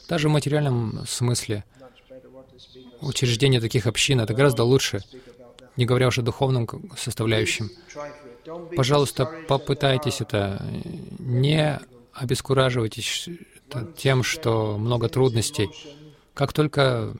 Даже 0.08 0.28
в 0.28 0.32
материальном 0.32 1.04
смысле 1.06 1.64
учреждение 3.00 3.60
таких 3.60 3.86
общин— 3.86 4.20
это 4.22 4.34
гораздо 4.34 4.64
лучше, 4.64 5.04
не 5.76 5.86
говоря 5.86 6.08
уже 6.08 6.22
о 6.22 6.24
духовном 6.24 6.68
составляющем. 6.96 7.70
Пожалуйста, 8.76 9.26
попытайтесь 9.48 10.20
это. 10.20 10.64
Не 11.18 11.80
обескураживайтесь 12.12 13.28
тем, 13.96 14.22
что 14.22 14.76
много 14.78 15.08
трудностей. 15.08 15.70
Как 16.34 16.52
только 16.52 17.14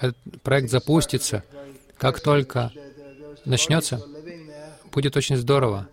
этот 0.00 0.16
проект 0.42 0.70
запустится, 0.70 1.44
как 1.98 2.20
только 2.20 2.72
начнется, 3.44 4.04
будет 4.92 5.16
очень 5.16 5.36
здорово. 5.36 5.88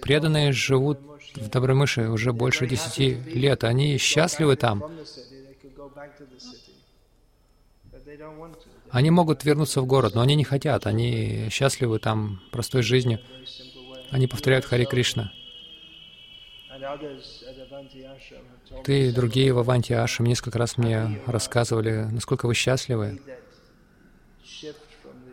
Преданные 0.00 0.52
живут 0.52 0.98
в 1.36 1.48
Добромыше 1.48 2.08
уже 2.08 2.32
больше 2.32 2.66
десяти 2.66 3.14
лет. 3.14 3.64
Они 3.64 3.96
счастливы 3.98 4.56
там. 4.56 4.84
Они 8.92 9.10
могут 9.10 9.42
вернуться 9.44 9.80
в 9.80 9.86
город, 9.86 10.14
но 10.14 10.20
они 10.20 10.34
не 10.34 10.44
хотят. 10.44 10.86
Они 10.86 11.48
счастливы 11.50 11.98
там 11.98 12.42
простой 12.50 12.82
жизнью. 12.82 13.20
Они 14.10 14.26
повторяют 14.26 14.66
Хари 14.66 14.84
Кришна. 14.84 15.32
Ты 18.84 19.08
и 19.08 19.12
другие 19.12 19.54
в 19.54 19.58
Аванти 19.58 19.94
Ашам 19.94 20.26
несколько 20.26 20.58
раз 20.58 20.76
мне 20.76 21.22
рассказывали, 21.26 22.06
насколько 22.10 22.46
вы 22.46 22.54
счастливы, 22.54 23.22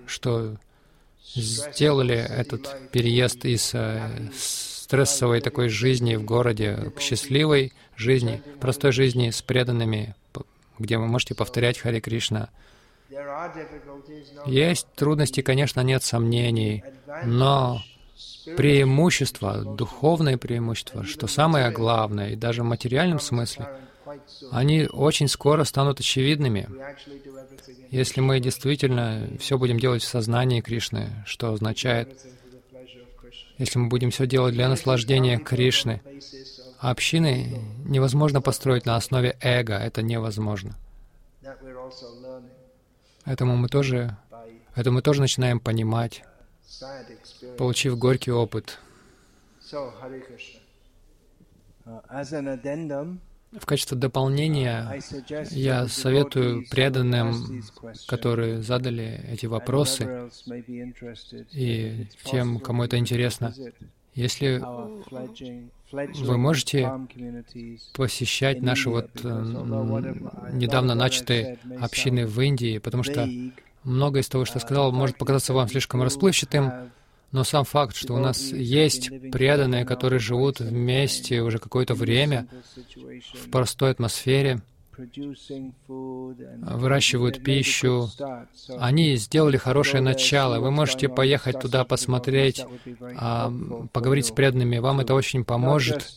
что 0.05 0.55
сделали 1.35 2.15
этот 2.15 2.91
переезд 2.91 3.43
из 3.43 3.71
э, 3.73 4.29
стрессовой 4.33 5.41
такой 5.41 5.67
жизни 5.69 6.15
в 6.15 6.23
городе 6.23 6.91
к 6.95 7.01
счастливой 7.01 7.73
жизни, 7.97 8.41
простой 8.61 8.93
жизни 8.93 9.29
с 9.29 9.41
преданными, 9.41 10.15
где 10.79 10.97
вы 10.97 11.07
можете 11.07 11.35
повторять 11.35 11.77
Хари 11.77 11.99
Кришна. 11.99 12.49
Есть 14.45 14.87
трудности, 14.95 15.41
конечно, 15.41 15.81
нет 15.81 16.03
сомнений, 16.03 16.83
но 17.25 17.81
преимущества, 18.55 19.63
духовные 19.63 20.37
преимущества, 20.37 21.03
что 21.03 21.27
самое 21.27 21.71
главное, 21.71 22.31
и 22.31 22.35
даже 22.35 22.63
в 22.63 22.65
материальном 22.65 23.19
смысле, 23.19 23.67
они 24.51 24.87
очень 24.91 25.27
скоро 25.27 25.63
станут 25.63 25.99
очевидными. 25.99 26.67
Если 27.91 28.21
мы 28.21 28.39
действительно 28.39 29.27
все 29.39 29.57
будем 29.57 29.79
делать 29.79 30.03
в 30.03 30.07
сознании 30.07 30.61
Кришны, 30.61 31.23
что 31.25 31.53
означает, 31.53 32.19
если 33.57 33.79
мы 33.79 33.87
будем 33.89 34.11
все 34.11 34.25
делать 34.25 34.53
для 34.53 34.69
наслаждения 34.69 35.37
Кришны, 35.37 36.01
общины 36.79 37.61
невозможно 37.85 38.41
построить 38.41 38.85
на 38.85 38.95
основе 38.95 39.37
эго, 39.41 39.73
это 39.73 40.01
невозможно. 40.01 40.75
Этому 43.29 43.55
мы 43.55 43.69
тоже 43.69 44.17
Поэтому 44.79 44.95
мы 44.95 45.01
тоже 45.01 45.19
начинаем 45.19 45.59
понимать, 45.59 46.23
получив 47.57 47.97
горький 47.97 48.31
опыт. 48.31 48.79
В 53.51 53.65
качестве 53.65 53.97
дополнения 53.97 55.01
я 55.49 55.87
советую 55.89 56.65
преданным, 56.69 57.61
которые 58.07 58.61
задали 58.61 59.25
эти 59.27 59.47
вопросы, 59.47 60.29
и 61.51 62.07
тем, 62.23 62.59
кому 62.59 62.83
это 62.83 62.97
интересно, 62.97 63.53
если 64.13 64.61
вы 65.91 66.37
можете 66.37 66.91
посещать 67.93 68.61
наши 68.61 68.89
вот 68.89 69.09
недавно 69.23 70.95
начатые 70.95 71.57
общины 71.79 72.25
в 72.25 72.39
Индии, 72.41 72.77
потому 72.77 73.03
что 73.03 73.27
многое 73.83 74.21
из 74.21 74.29
того, 74.29 74.45
что 74.45 74.57
я 74.57 74.61
сказал, 74.61 74.91
может 74.91 75.17
показаться 75.17 75.53
вам 75.53 75.67
слишком 75.67 76.03
расплывчатым, 76.03 76.91
но 77.31 77.43
сам 77.43 77.63
факт, 77.63 77.95
что 77.95 78.15
у 78.15 78.19
нас 78.19 78.51
есть 78.51 79.09
преданные, 79.31 79.85
которые 79.85 80.19
живут 80.19 80.59
вместе 80.59 81.41
уже 81.41 81.59
какое-то 81.59 81.93
время 81.93 82.47
в 83.45 83.51
простой 83.51 83.91
атмосфере, 83.91 84.61
выращивают 86.37 87.43
пищу, 87.43 88.09
они 88.77 89.15
сделали 89.15 89.57
хорошее 89.57 90.01
начало. 90.03 90.59
Вы 90.59 90.71
можете 90.71 91.09
поехать 91.09 91.59
туда, 91.59 91.85
посмотреть, 91.85 92.65
а, 93.17 93.51
поговорить 93.91 94.27
с 94.27 94.31
преданными. 94.31 94.77
Вам 94.79 94.99
это 94.99 95.13
очень 95.13 95.43
поможет. 95.43 96.11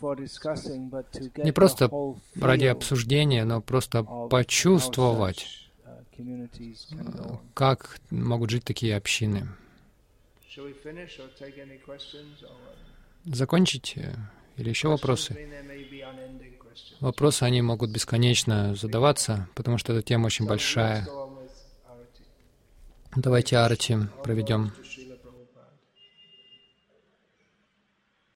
Не 0.00 1.52
просто 1.52 1.90
ради 2.36 2.66
обсуждения, 2.66 3.44
но 3.44 3.60
просто 3.60 4.04
почувствовать, 4.30 5.70
как 7.54 7.98
могут 8.10 8.50
жить 8.50 8.64
такие 8.64 8.96
общины. 8.96 9.48
Закончить 13.24 13.96
или 14.58 14.70
еще 14.70 14.88
вопросы? 14.88 15.36
Вопросы, 17.00 17.44
они 17.44 17.62
могут 17.62 17.90
бесконечно 17.90 18.74
задаваться, 18.74 19.48
потому 19.54 19.78
что 19.78 19.92
эта 19.92 20.02
тема 20.02 20.26
очень 20.26 20.46
большая. 20.46 21.08
Давайте 23.14 23.56
арти 23.56 24.08
проведем. 24.22 24.72